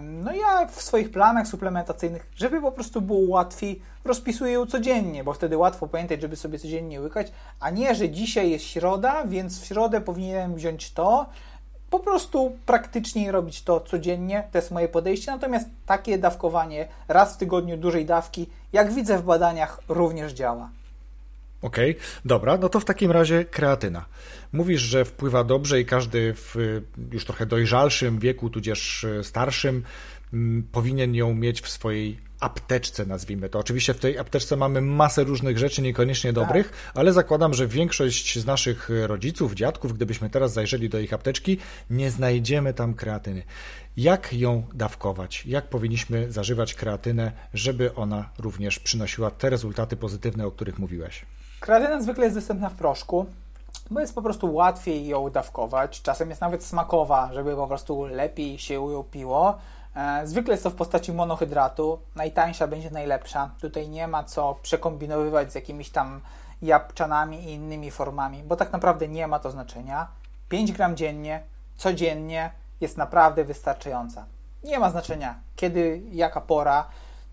[0.02, 5.34] No ja w swoich planach suplementacyjnych, żeby po prostu było łatwiej, rozpisuję ją codziennie, bo
[5.34, 9.66] wtedy łatwo pamiętać, żeby sobie codziennie łykać, a nie, że dzisiaj jest środa, więc w
[9.66, 11.26] środę powinienem wziąć to,
[11.92, 15.32] po prostu praktyczniej robić to codziennie, to jest moje podejście.
[15.32, 20.70] Natomiast takie dawkowanie raz w tygodniu dużej dawki, jak widzę w badaniach, również działa.
[21.62, 24.06] Okej, okay, dobra, no to w takim razie kreatyna.
[24.54, 26.82] Mówisz, że wpływa dobrze i każdy w
[27.12, 29.84] już trochę dojrzalszym wieku, tudzież starszym,
[30.34, 33.60] mm, powinien ją mieć w swojej apteczce, nazwijmy to.
[33.60, 36.92] Oczywiście w tej apteczce mamy masę różnych rzeczy, niekoniecznie dobrych, tak.
[36.96, 41.58] ale zakładam, że większość z naszych rodziców, dziadków, gdybyśmy teraz zajrzeli do ich apteczki,
[41.90, 43.44] nie znajdziemy tam kreatyny.
[43.98, 45.46] Jak ją dawkować?
[45.46, 51.26] Jak powinniśmy zażywać kreatynę, żeby ona również przynosiła te rezultaty pozytywne, o których mówiłeś?
[51.60, 53.26] Kreatyna zwykle jest dostępna w proszku,
[53.92, 56.02] bo jest po prostu łatwiej ją dawkować.
[56.02, 59.58] Czasem jest nawet smakowa, żeby po prostu lepiej się ją piło.
[59.96, 62.00] E, zwykle jest to w postaci monohydratu.
[62.16, 63.52] Najtańsza będzie najlepsza.
[63.62, 66.22] Tutaj nie ma co przekombinowywać z jakimiś tam
[66.62, 70.08] jabłczanami i innymi formami, bo tak naprawdę nie ma to znaczenia.
[70.50, 71.44] 5 gram dziennie,
[71.78, 74.26] codziennie jest naprawdę wystarczająca.
[74.64, 76.88] Nie ma znaczenia kiedy, jaka pora.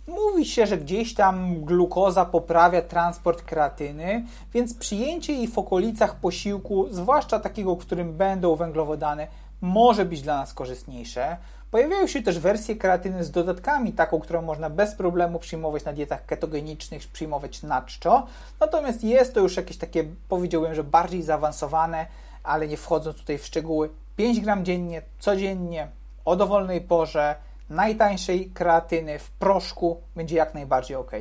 [0.09, 6.87] Mówi się, że gdzieś tam glukoza poprawia transport kreatyny, więc przyjęcie jej w okolicach posiłku,
[6.91, 9.27] zwłaszcza takiego, w którym będą węglowodany,
[9.61, 11.37] może być dla nas korzystniejsze.
[11.71, 16.27] Pojawiają się też wersje kreatyny z dodatkami, taką, którą można bez problemu przyjmować na dietach
[16.27, 18.27] ketogenicznych, przyjmować na czczo.
[18.61, 22.07] Natomiast jest to już jakieś takie, powiedziałbym, że bardziej zaawansowane,
[22.43, 23.91] ale nie wchodząc tutaj w szczegóły.
[24.17, 25.89] 5 gram dziennie, codziennie,
[26.25, 27.35] o dowolnej porze,
[27.71, 31.13] najtańszej kreatyny w proszku będzie jak najbardziej ok.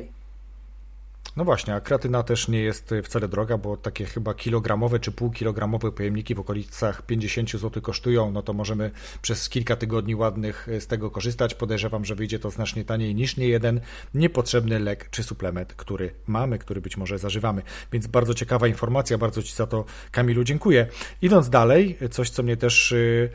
[1.36, 5.92] No właśnie, a kreatyna też nie jest wcale droga, bo takie chyba kilogramowe czy półkilogramowe
[5.92, 8.90] pojemniki w okolicach 50 zł kosztują, no to możemy
[9.22, 11.54] przez kilka tygodni ładnych z tego korzystać.
[11.54, 13.80] Podejrzewam, że wyjdzie to znacznie taniej niż nie jeden
[14.14, 17.62] niepotrzebny lek czy suplement, który mamy, który być może zażywamy.
[17.92, 20.86] Więc bardzo ciekawa informacja, bardzo Ci za to Kamilu dziękuję.
[21.22, 23.30] Idąc dalej, coś co mnie też y,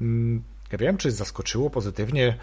[0.00, 2.38] mm, ja wiem, czy zaskoczyło pozytywnie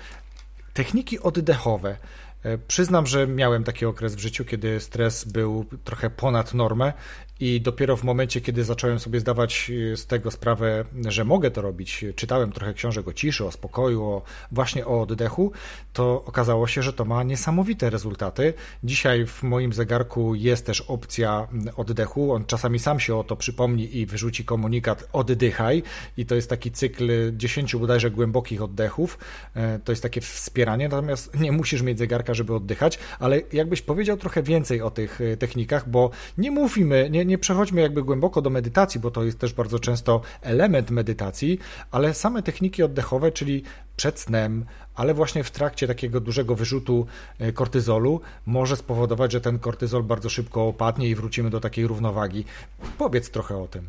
[0.74, 1.98] techniki oddechowe.
[2.44, 6.94] E, przyznam, że miałem taki okres w życiu, kiedy stres był trochę ponad normę
[7.40, 11.62] i dopiero w momencie, kiedy zacząłem sobie zdawać e, z tego sprawę, że mogę to
[11.62, 14.22] robić, czytałem trochę książek o ciszy, o spokoju, o,
[14.52, 15.52] właśnie o oddechu,
[15.94, 18.54] to okazało się, że to ma niesamowite rezultaty.
[18.84, 22.34] Dzisiaj w moim zegarku jest też opcja oddechu.
[22.34, 25.84] On czasami sam się o to przypomni i wyrzuci komunikat oddychaj
[26.18, 29.18] i to jest taki cykl 10 bodajże głębokich oddechów.
[29.56, 34.18] E, to jest takie wspieranie, natomiast nie musisz mieć zegarka, żeby oddychać, ale jakbyś powiedział
[34.18, 38.50] trochę więcej o tych e, technikach, bo nie mówimy, nie, nie przechodźmy jakby głęboko do
[38.50, 41.60] medytacji, bo to jest też bardzo często element medytacji,
[41.92, 43.64] ale same techniki oddechowe, czyli
[43.98, 44.66] przed snem,
[44.96, 47.06] ale właśnie w trakcie takiego dużego wyrzutu
[47.40, 52.46] e, kortyzolu może spowodować, że ten kortyzol bardzo szybko opadnie i wrócimy do takiej równowagi.
[52.98, 53.88] Powiedz trochę o tym.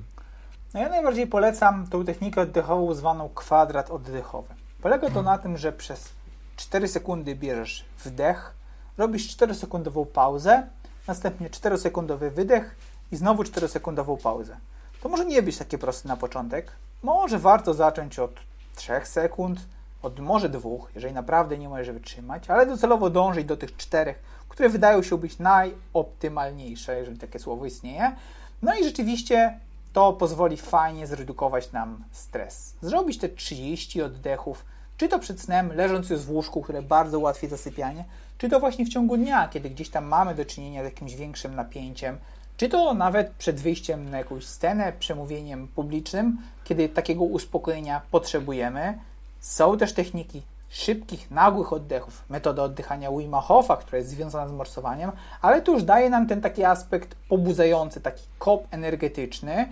[0.75, 4.55] No ja najbardziej polecam tą technikę oddechową zwaną kwadrat oddechowy.
[4.83, 6.09] Polega to na tym, że przez
[6.57, 8.55] 4 sekundy bierzesz wdech,
[8.99, 10.67] robisz 4-sekundową pauzę,
[11.09, 12.77] następnie 4-sekundowy wydech
[13.13, 14.57] i znowu 4-sekundową pauzę.
[15.03, 16.73] To może nie być takie proste na początek.
[17.03, 18.31] Może warto zacząć od
[18.75, 19.61] 3 sekund,
[20.03, 24.69] od może dwóch, jeżeli naprawdę nie możesz wytrzymać, ale docelowo dążyć do tych czterech, które
[24.69, 28.17] wydają się być najoptymalniejsze, jeżeli takie słowo istnieje.
[28.63, 29.59] No i rzeczywiście
[29.93, 32.75] to pozwoli fajnie zredukować nam stres.
[32.83, 34.65] Zrobić te 30 oddechów,
[34.97, 38.05] czy to przed snem, leżąc już w łóżku, które bardzo ułatwi zasypianie,
[38.39, 41.55] czy to właśnie w ciągu dnia, kiedy gdzieś tam mamy do czynienia z jakimś większym
[41.55, 42.19] napięciem,
[42.61, 48.99] czy to nawet przed wyjściem na jakąś scenę, przemówieniem publicznym, kiedy takiego uspokojenia potrzebujemy.
[49.41, 55.11] Są też techniki szybkich, nagłych oddechów, metoda oddychania Wima Hofa, która jest związana z morsowaniem,
[55.43, 59.69] ale to już daje nam ten taki aspekt pobudzający, taki kop energetyczny,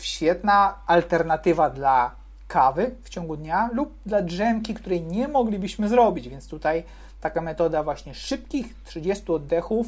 [0.00, 2.10] świetna alternatywa dla
[2.46, 6.84] kawy w ciągu dnia lub dla drzemki, której nie moglibyśmy zrobić, więc tutaj
[7.20, 9.86] taka metoda właśnie szybkich 30 oddechów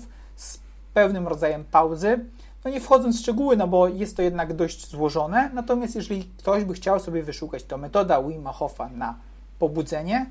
[0.95, 2.25] pewnym rodzajem pauzy.
[2.65, 6.65] No nie wchodząc w szczegóły, no bo jest to jednak dość złożone, natomiast jeżeli ktoś
[6.65, 9.15] by chciał sobie wyszukać, to metoda Wima Hofa na
[9.59, 10.27] pobudzenie,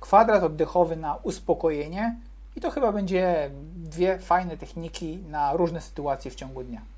[0.00, 2.16] kwadrat oddechowy na uspokojenie
[2.56, 6.97] i to chyba będzie dwie fajne techniki na różne sytuacje w ciągu dnia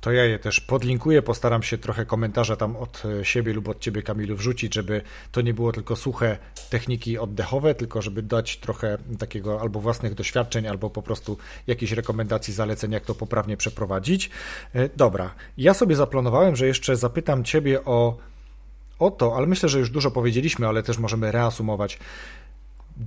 [0.00, 1.22] to ja je też podlinkuję.
[1.22, 5.54] Postaram się trochę komentarza tam od siebie lub od ciebie, Kamilu, wrzucić, żeby to nie
[5.54, 6.38] było tylko suche
[6.70, 12.54] techniki oddechowe, tylko żeby dać trochę takiego albo własnych doświadczeń, albo po prostu jakichś rekomendacji,
[12.54, 14.30] zaleceń, jak to poprawnie przeprowadzić.
[14.74, 18.16] E, dobra, ja sobie zaplanowałem, że jeszcze zapytam ciebie o
[18.98, 21.98] o to, ale myślę, że już dużo powiedzieliśmy, ale też możemy reasumować.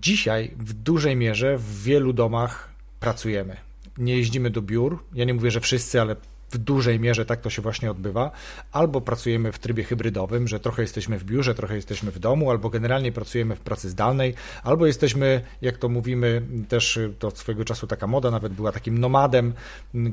[0.01, 2.69] Dzisiaj w dużej mierze w wielu domach
[2.99, 3.57] pracujemy.
[3.97, 5.03] Nie jeździmy do biur.
[5.13, 6.15] Ja nie mówię, że wszyscy, ale
[6.53, 8.31] w dużej mierze tak to się właśnie odbywa.
[8.71, 12.69] Albo pracujemy w trybie hybrydowym, że trochę jesteśmy w biurze, trochę jesteśmy w domu, albo
[12.69, 14.33] generalnie pracujemy w pracy zdalnej,
[14.63, 18.97] albo jesteśmy, jak to mówimy, też to od swojego czasu taka moda nawet była takim
[18.97, 19.53] nomadem,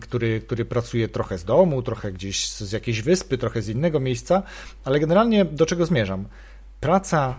[0.01, 4.43] który, który pracuje trochę z domu, trochę gdzieś z jakiejś wyspy, trochę z innego miejsca,
[4.84, 6.24] ale generalnie do czego zmierzam?
[6.80, 7.38] Praca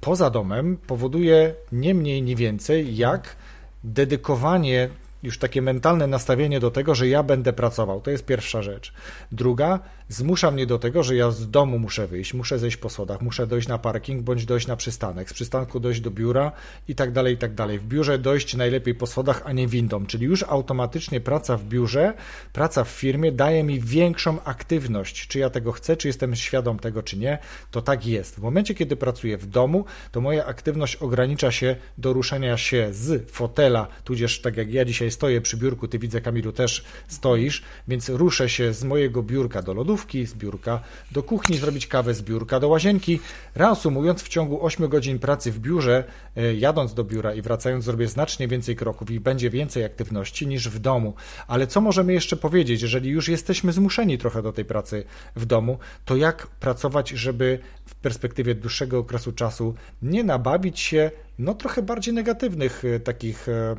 [0.00, 3.36] poza domem powoduje nie mniej, nie więcej jak
[3.84, 4.88] dedykowanie
[5.22, 8.00] już takie mentalne nastawienie do tego, że ja będę pracował.
[8.00, 8.92] To jest pierwsza rzecz.
[9.32, 9.80] Druga,
[10.12, 13.46] zmusza mnie do tego, że ja z domu muszę wyjść, muszę zejść po schodach, muszę
[13.46, 16.52] dojść na parking bądź dojść na przystanek, z przystanku dojść do biura
[16.88, 17.78] i tak dalej, i tak dalej.
[17.78, 22.14] W biurze dojść najlepiej po schodach, a nie windą, czyli już automatycznie praca w biurze,
[22.52, 25.26] praca w firmie daje mi większą aktywność.
[25.28, 27.38] Czy ja tego chcę, czy jestem świadom tego, czy nie,
[27.70, 28.34] to tak jest.
[28.34, 33.30] W momencie, kiedy pracuję w domu, to moja aktywność ogranicza się do ruszenia się z
[33.30, 38.08] fotela, tudzież tak jak ja dzisiaj stoję przy biurku, ty widzę Kamilu też stoisz, więc
[38.08, 40.80] ruszę się z mojego biurka do lodówki, z biurka
[41.12, 43.20] do kuchni, zrobić kawę z biurka do łazienki.
[43.54, 46.04] Reasumując, w ciągu 8 godzin pracy w biurze,
[46.36, 50.68] e, jadąc do biura i wracając, zrobię znacznie więcej kroków i będzie więcej aktywności niż
[50.68, 51.14] w domu.
[51.46, 55.04] Ale co możemy jeszcze powiedzieć, jeżeli już jesteśmy zmuszeni trochę do tej pracy
[55.36, 61.54] w domu, to jak pracować, żeby w perspektywie dłuższego okresu czasu nie nabawić się no
[61.54, 63.74] trochę bardziej negatywnych e, takich e,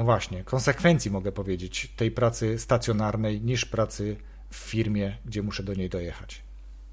[0.00, 4.16] no właśnie, konsekwencji mogę powiedzieć tej pracy stacjonarnej niż pracy
[4.50, 6.42] w firmie, gdzie muszę do niej dojechać.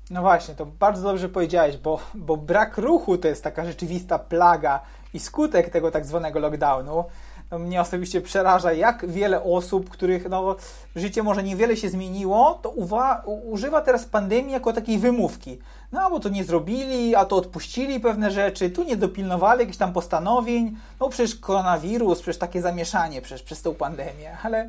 [0.09, 4.81] No właśnie, to bardzo dobrze powiedziałeś, bo, bo brak ruchu to jest taka rzeczywista plaga
[5.13, 7.05] i skutek tego tak zwanego lockdownu
[7.51, 10.55] no, mnie osobiście przeraża, jak wiele osób, których no,
[10.95, 15.59] życie może niewiele się zmieniło, to uwa- używa teraz pandemii jako takiej wymówki.
[15.91, 19.93] No, bo to nie zrobili, a to odpuścili pewne rzeczy, tu nie dopilnowali jakichś tam
[19.93, 24.67] postanowień, no przecież koronawirus, przecież takie zamieszanie przecież przez tą pandemię, ale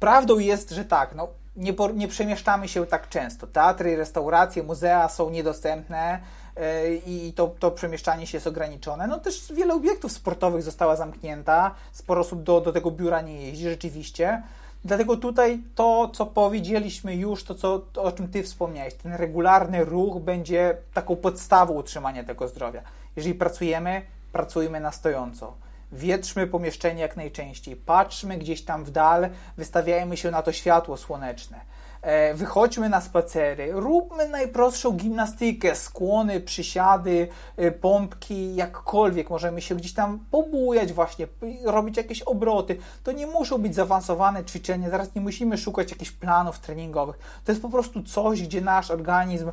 [0.00, 3.46] prawdą jest, że tak, no, nie, nie przemieszczamy się tak często.
[3.46, 6.20] Teatry, restauracje, muzea są niedostępne,
[6.56, 9.06] E, i to, to przemieszczanie się jest ograniczone.
[9.06, 13.64] No też wiele obiektów sportowych została zamknięta, sporo osób do, do tego biura nie jeździ
[13.64, 14.42] rzeczywiście.
[14.84, 19.84] Dlatego tutaj to, co powiedzieliśmy już, to, co, to o czym Ty wspomniałeś, ten regularny
[19.84, 22.82] ruch będzie taką podstawą utrzymania tego zdrowia.
[23.16, 24.02] Jeżeli pracujemy,
[24.32, 25.54] pracujmy na stojąco.
[25.94, 31.60] Wietrzmy pomieszczenie jak najczęściej, patrzmy gdzieś tam w dal, wystawiajmy się na to światło słoneczne.
[32.04, 39.30] E, wychodźmy na spacery, róbmy najprostszą gimnastykę, skłony, przysiady, e, pompki, jakkolwiek.
[39.30, 41.26] Możemy się gdzieś tam pobujać właśnie,
[41.64, 42.76] robić jakieś obroty.
[43.04, 47.18] To nie muszą być zaawansowane ćwiczenia, zaraz nie musimy szukać jakichś planów treningowych.
[47.44, 49.52] To jest po prostu coś, gdzie nasz organizm e,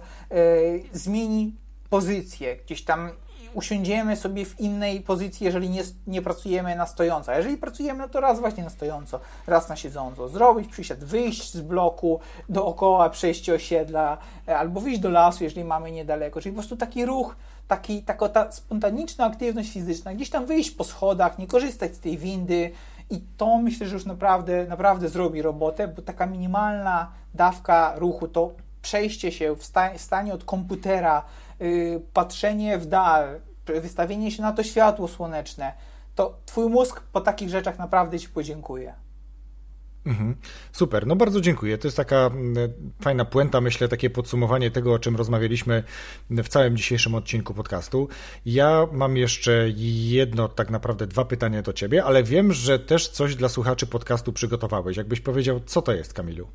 [0.94, 1.56] zmieni
[1.90, 3.10] pozycję, gdzieś tam
[3.54, 7.32] usiądziemy sobie w innej pozycji, jeżeli nie, nie pracujemy na stojąco.
[7.32, 10.30] A jeżeli pracujemy, no to raz właśnie na stojąco, raz na siedząco.
[10.30, 15.92] Zrobić przysiad, wyjść z bloku dookoła, przejść osiedla, e, albo wyjść do lasu, jeżeli mamy
[15.92, 16.42] niedaleko.
[16.42, 17.36] Czyli po prostu taki ruch,
[17.68, 22.18] taki, taka ta spontaniczna aktywność fizyczna, gdzieś tam wyjść po schodach, nie korzystać z tej
[22.18, 22.72] windy,
[23.10, 28.52] i to myślę, że już naprawdę, naprawdę zrobi robotę, bo taka minimalna dawka ruchu to
[28.82, 31.24] przejście się w, sta w stanie od komputera
[32.14, 33.40] patrzenie w dal,
[33.82, 35.74] wystawienie się na to światło słoneczne,
[36.16, 38.94] to twój mózg po takich rzeczach naprawdę ci podziękuje.
[40.06, 40.36] Mhm.
[40.72, 41.78] Super, no bardzo dziękuję.
[41.78, 42.30] To jest taka
[43.02, 45.84] fajna puenta, myślę, takie podsumowanie tego, o czym rozmawialiśmy
[46.30, 48.08] w całym dzisiejszym odcinku podcastu.
[48.46, 49.70] Ja mam jeszcze
[50.10, 54.34] jedno, tak naprawdę dwa pytania do ciebie, ale wiem, że też coś dla słuchaczy podcastu
[54.34, 54.98] przygotowałeś.
[54.98, 56.48] Jakbyś powiedział, co to jest, Kamilu?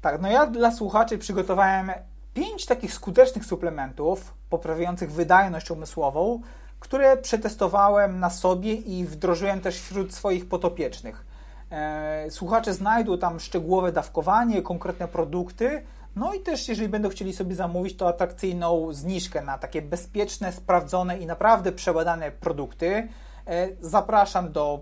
[0.00, 1.90] Tak, no ja dla słuchaczy przygotowałem
[2.34, 6.40] pięć takich skutecznych suplementów poprawiających wydajność umysłową,
[6.80, 11.24] które przetestowałem na sobie i wdrożyłem też wśród swoich potopiecznych.
[11.70, 15.82] E, słuchacze znajdą tam szczegółowe dawkowanie, konkretne produkty,
[16.16, 21.18] no i też jeżeli będą chcieli sobie zamówić, to atrakcyjną zniżkę na takie bezpieczne, sprawdzone
[21.18, 23.08] i naprawdę przebadane produkty.
[23.46, 24.80] E, zapraszam do,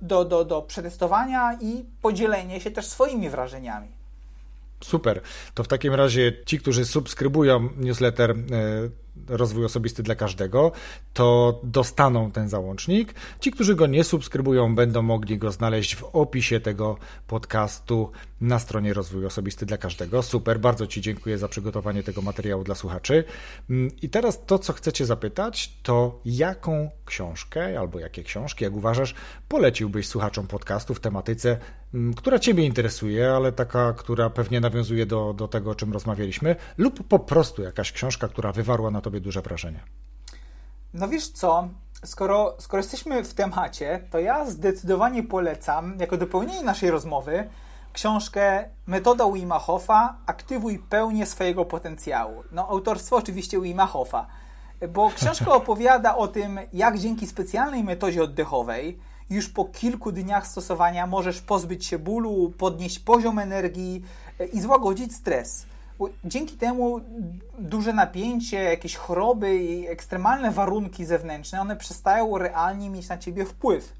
[0.00, 4.03] do, do, do przetestowania i podzielenia się też swoimi wrażeniami.
[4.84, 5.20] Super.
[5.54, 8.34] To w takim razie ci, którzy subskrybują newsletter, e,
[9.28, 10.72] rozwój osobisty dla każdego,
[11.12, 13.14] to dostaną ten załącznik.
[13.40, 16.96] Ci, którzy go nie subskrybują, będą mogli go znaleźć w opisie tego
[17.26, 18.10] podcastu
[18.40, 20.22] na stronie Rozwój Osobisty dla Każdego.
[20.22, 23.24] Super, bardzo Ci dziękuję za przygotowanie tego materiału dla słuchaczy.
[23.70, 29.14] Mm, I teraz to, co chcecie zapytać, to jaką książkę albo jakie książki, jak uważasz,
[29.48, 31.58] poleciłbyś słuchaczom podcastu w tematyce,
[31.94, 36.56] mm, która Ciebie interesuje, ale taka, która pewnie nawiązuje do, do tego, o czym rozmawialiśmy,
[36.78, 39.80] lub po prostu jakaś książka, która wywarła na Tobie duże wrażenie?
[40.94, 41.68] No wiesz co,
[42.04, 47.48] skoro, skoro jesteśmy w temacie, to ja zdecydowanie polecam, jako dopełnienie naszej rozmowy,
[47.92, 52.42] książkę Metoda Wima Hofa Aktywuj pełnię swojego potencjału.
[52.52, 54.26] No, autorstwo oczywiście Wima Hofa,
[54.88, 58.98] bo książka opowiada o tym, jak dzięki specjalnej metodzie oddechowej
[59.30, 64.02] już po kilku dniach stosowania możesz pozbyć się bólu, podnieść poziom energii
[64.52, 65.66] i złagodzić stres.
[66.24, 67.00] Dzięki temu
[67.58, 73.92] duże napięcie, jakieś choroby i ekstremalne warunki zewnętrzne, one przestają realnie mieć na ciebie wpływ.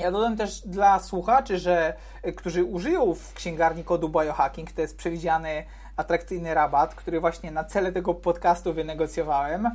[0.00, 4.96] Ja dodam też dla słuchaczy, że e, którzy użyją w księgarni kodu biohacking, to jest
[4.96, 5.64] przewidziany
[5.96, 9.66] atrakcyjny rabat, który właśnie na cele tego podcastu wynegocjowałem.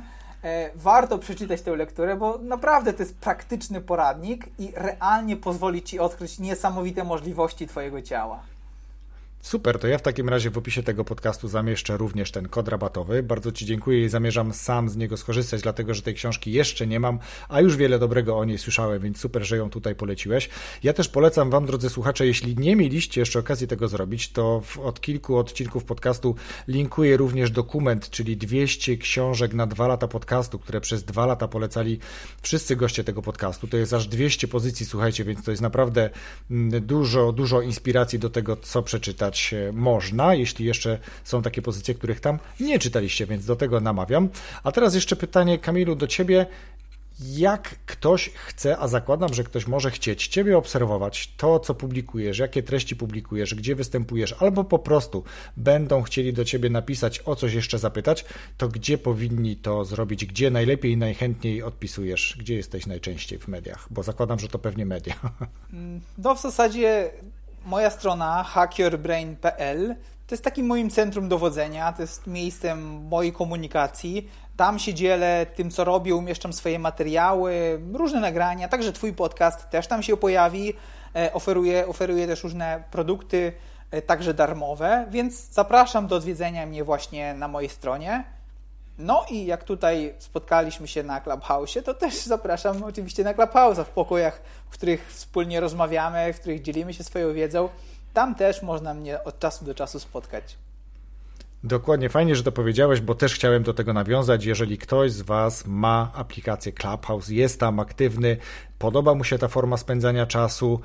[0.44, 5.98] E, warto przeczytać tę lekturę, bo naprawdę to jest praktyczny poradnik i realnie pozwoli Ci
[5.98, 8.53] odkryć niesamowite możliwości Twojego ciała.
[9.44, 13.22] Super, to ja w takim razie w opisie tego podcastu zamieszczę również ten kod rabatowy.
[13.22, 17.00] Bardzo Ci dziękuję i zamierzam sam z niego skorzystać, dlatego że tej książki jeszcze nie
[17.00, 17.18] mam,
[17.48, 20.48] a już wiele dobrego o niej słyszałem, więc super, że ją tutaj poleciłeś.
[20.82, 24.78] Ja też polecam Wam, drodzy słuchacze, jeśli nie mieliście jeszcze okazji tego zrobić, to w,
[24.78, 26.34] od kilku odcinków podcastu
[26.68, 31.98] linkuję również dokument, czyli 200 książek na dwa lata podcastu, które przez dwa lata polecali
[32.42, 33.68] wszyscy goście tego podcastu.
[33.68, 36.10] To jest aż 200 pozycji, słuchajcie, więc to jest naprawdę
[36.50, 39.33] mm, dużo, dużo inspiracji do tego, co przeczytać
[39.72, 44.28] można, jeśli jeszcze są takie pozycje, których tam nie czytaliście, więc do tego namawiam.
[44.62, 46.46] A teraz jeszcze pytanie, Kamilu, do ciebie.
[47.20, 52.62] Jak ktoś chce, a zakładam, że ktoś może chcieć Ciebie obserwować, to co publikujesz, jakie
[52.62, 55.24] treści publikujesz, gdzie występujesz, albo po prostu
[55.56, 58.24] będą chcieli do Ciebie napisać, o coś jeszcze zapytać,
[58.58, 63.86] to gdzie powinni to zrobić, gdzie najlepiej i najchętniej odpisujesz, gdzie jesteś najczęściej w mediach,
[63.90, 65.14] bo zakładam, że to pewnie media.
[66.18, 67.10] No w zasadzie
[67.64, 69.96] moja strona hackerbrain.pl
[70.26, 74.30] to jest takim moim centrum dowodzenia, to jest miejscem mojej komunikacji.
[74.56, 79.86] Tam się dzielę tym, co robię, umieszczam swoje materiały, różne nagrania, także Twój podcast też
[79.86, 80.72] tam się pojawi.
[81.16, 83.52] E, oferuję, oferuję też różne produkty,
[83.90, 88.24] e, także darmowe, więc zapraszam do odwiedzenia mnie właśnie na mojej stronie.
[88.98, 93.88] No i jak tutaj spotkaliśmy się na Clubhouse, to też zapraszam oczywiście na Clubhouse w
[93.88, 97.68] pokojach, w których wspólnie rozmawiamy, w których dzielimy się swoją wiedzą.
[98.14, 100.56] Tam też można mnie od czasu do czasu spotkać.
[101.64, 104.44] Dokładnie, fajnie, że to powiedziałeś, bo też chciałem do tego nawiązać.
[104.44, 108.36] Jeżeli ktoś z Was ma aplikację Clubhouse, jest tam aktywny,
[108.78, 110.80] podoba mu się ta forma spędzania czasu,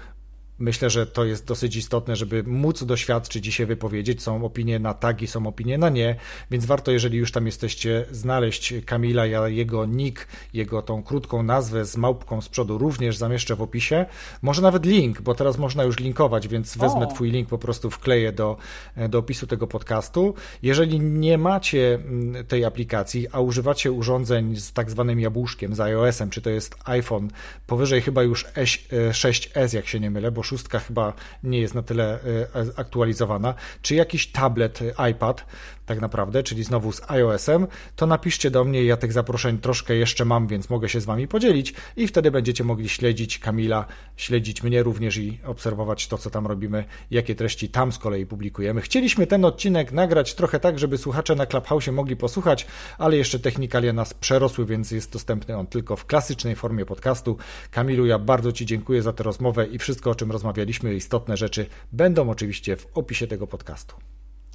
[0.59, 4.23] Myślę, że to jest dosyć istotne, żeby móc doświadczyć i się wypowiedzieć.
[4.23, 6.15] Są opinie na tak i są opinie na nie,
[6.51, 11.85] więc warto, jeżeli już tam jesteście, znaleźć Kamila, ja jego nick, jego tą krótką nazwę
[11.85, 14.05] z małpką z przodu również zamieszczę w opisie.
[14.41, 17.13] Może nawet link, bo teraz można już linkować, więc wezmę o.
[17.13, 18.57] Twój link, po prostu wkleję do,
[19.09, 20.33] do opisu tego podcastu.
[20.63, 26.29] Jeżeli nie macie mm, tej aplikacji, a używacie urządzeń z tak zwanym jabłuszkiem, z iOS-em,
[26.29, 27.29] czy to jest iPhone,
[27.67, 28.45] powyżej chyba już
[29.11, 33.95] 6S, jak się nie mylę, bo szóstka chyba nie jest na tyle e, aktualizowana, czy
[33.95, 35.45] jakiś tablet, e, iPad,
[35.85, 40.25] tak naprawdę, czyli znowu z iOS-em, to napiszcie do mnie, ja tych zaproszeń troszkę jeszcze
[40.25, 43.85] mam, więc mogę się z Wami podzielić i wtedy będziecie mogli śledzić Kamila,
[44.17, 48.81] śledzić mnie również i obserwować to, co tam robimy, jakie treści tam z kolei publikujemy.
[48.81, 53.93] Chcieliśmy ten odcinek nagrać trochę tak, żeby słuchacze na Clubhouse mogli posłuchać, ale jeszcze technikalia
[53.93, 57.37] nas przerosły, więc jest dostępny on tylko w klasycznej formie podcastu.
[57.71, 60.38] Kamilu, ja bardzo Ci dziękuję za tę rozmowę i wszystko, o czym rozmawialiśmy,
[60.95, 63.95] istotne rzeczy będą oczywiście w opisie tego podcastu.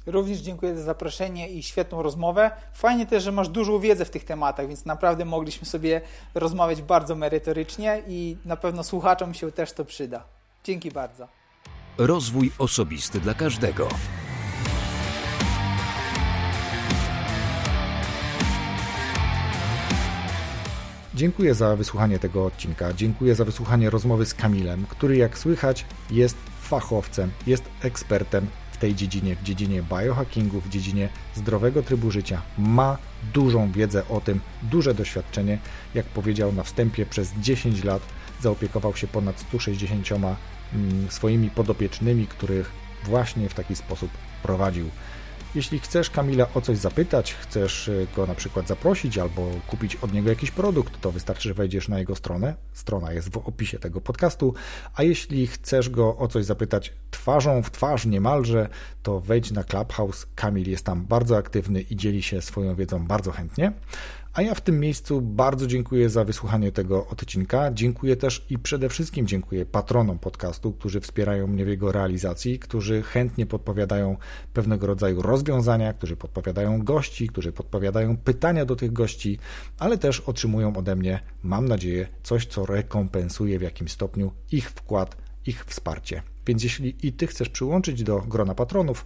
[0.05, 2.51] Również dziękuję za zaproszenie i świetną rozmowę.
[2.73, 6.01] Fajnie też, że masz dużą wiedzę w tych tematach, więc naprawdę mogliśmy sobie
[6.33, 10.23] rozmawiać bardzo merytorycznie i na pewno słuchaczom się też to przyda.
[10.63, 11.27] Dzięki bardzo.
[11.97, 13.87] Rozwój osobisty dla każdego.
[21.15, 22.93] Dziękuję za wysłuchanie tego odcinka.
[22.93, 28.95] Dziękuję za wysłuchanie rozmowy z Kamilem, który jak słychać jest fachowcem, jest ekspertem w tej
[28.95, 32.41] dziedzinie, w dziedzinie biohackingu, w dziedzinie zdrowego trybu życia.
[32.57, 32.97] Ma
[33.33, 35.57] dużą wiedzę o tym, duże doświadczenie.
[35.93, 38.01] Jak powiedział na wstępie, przez 10 lat
[38.41, 40.35] zaopiekował się ponad 160 mm,
[41.09, 42.71] swoimi podopiecznymi, których
[43.03, 44.09] właśnie w taki sposób
[44.43, 44.89] prowadził.
[45.55, 50.13] Jeśli chcesz Kamila o coś zapytać, chcesz e, go na przykład zaprosić albo kupić od
[50.13, 52.55] niego jakiś produkt, to wystarczy, że wejdziesz na jego stronę.
[52.73, 54.53] Strona jest w opisie tego podcastu.
[54.95, 58.69] A jeśli chcesz go o coś zapytać twarzą w twarz niemalże,
[59.03, 60.27] to wejdź na Clubhouse.
[60.35, 63.71] Kamil jest tam bardzo aktywny i dzieli się swoją wiedzą bardzo chętnie.
[64.35, 67.71] A ja w tym miejscu bardzo dziękuję za wysłuchanie tego odcinka.
[67.73, 73.01] Dziękuję też i przede wszystkim dziękuję patronom podcastu, którzy wspierają mnie w jego realizacji, którzy
[73.01, 74.17] chętnie podpowiadają
[74.53, 79.39] pewnego rodzaju rozwiązania, którzy podpowiadają gości, którzy podpowiadają pytania do tych gości,
[79.79, 85.17] ale też otrzymują ode mnie, mam nadzieję, coś, co rekompensuje w jakimś stopniu ich wkład,
[85.45, 86.34] ich wsparcie.
[86.47, 89.05] Więc jeśli i Ty chcesz przyłączyć do grona patronów,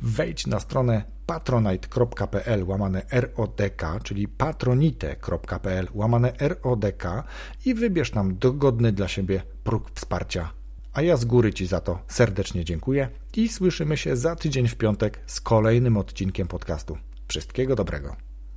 [0.00, 7.04] wejdź na stronę patronite.pl łamane RODK, czyli patronite.pl łamane RODK
[7.64, 10.50] i wybierz tam dogodny dla siebie próg wsparcia.
[10.92, 14.76] A ja z góry Ci za to serdecznie dziękuję i słyszymy się za tydzień w
[14.76, 16.98] piątek z kolejnym odcinkiem podcastu.
[17.28, 18.27] Wszystkiego dobrego.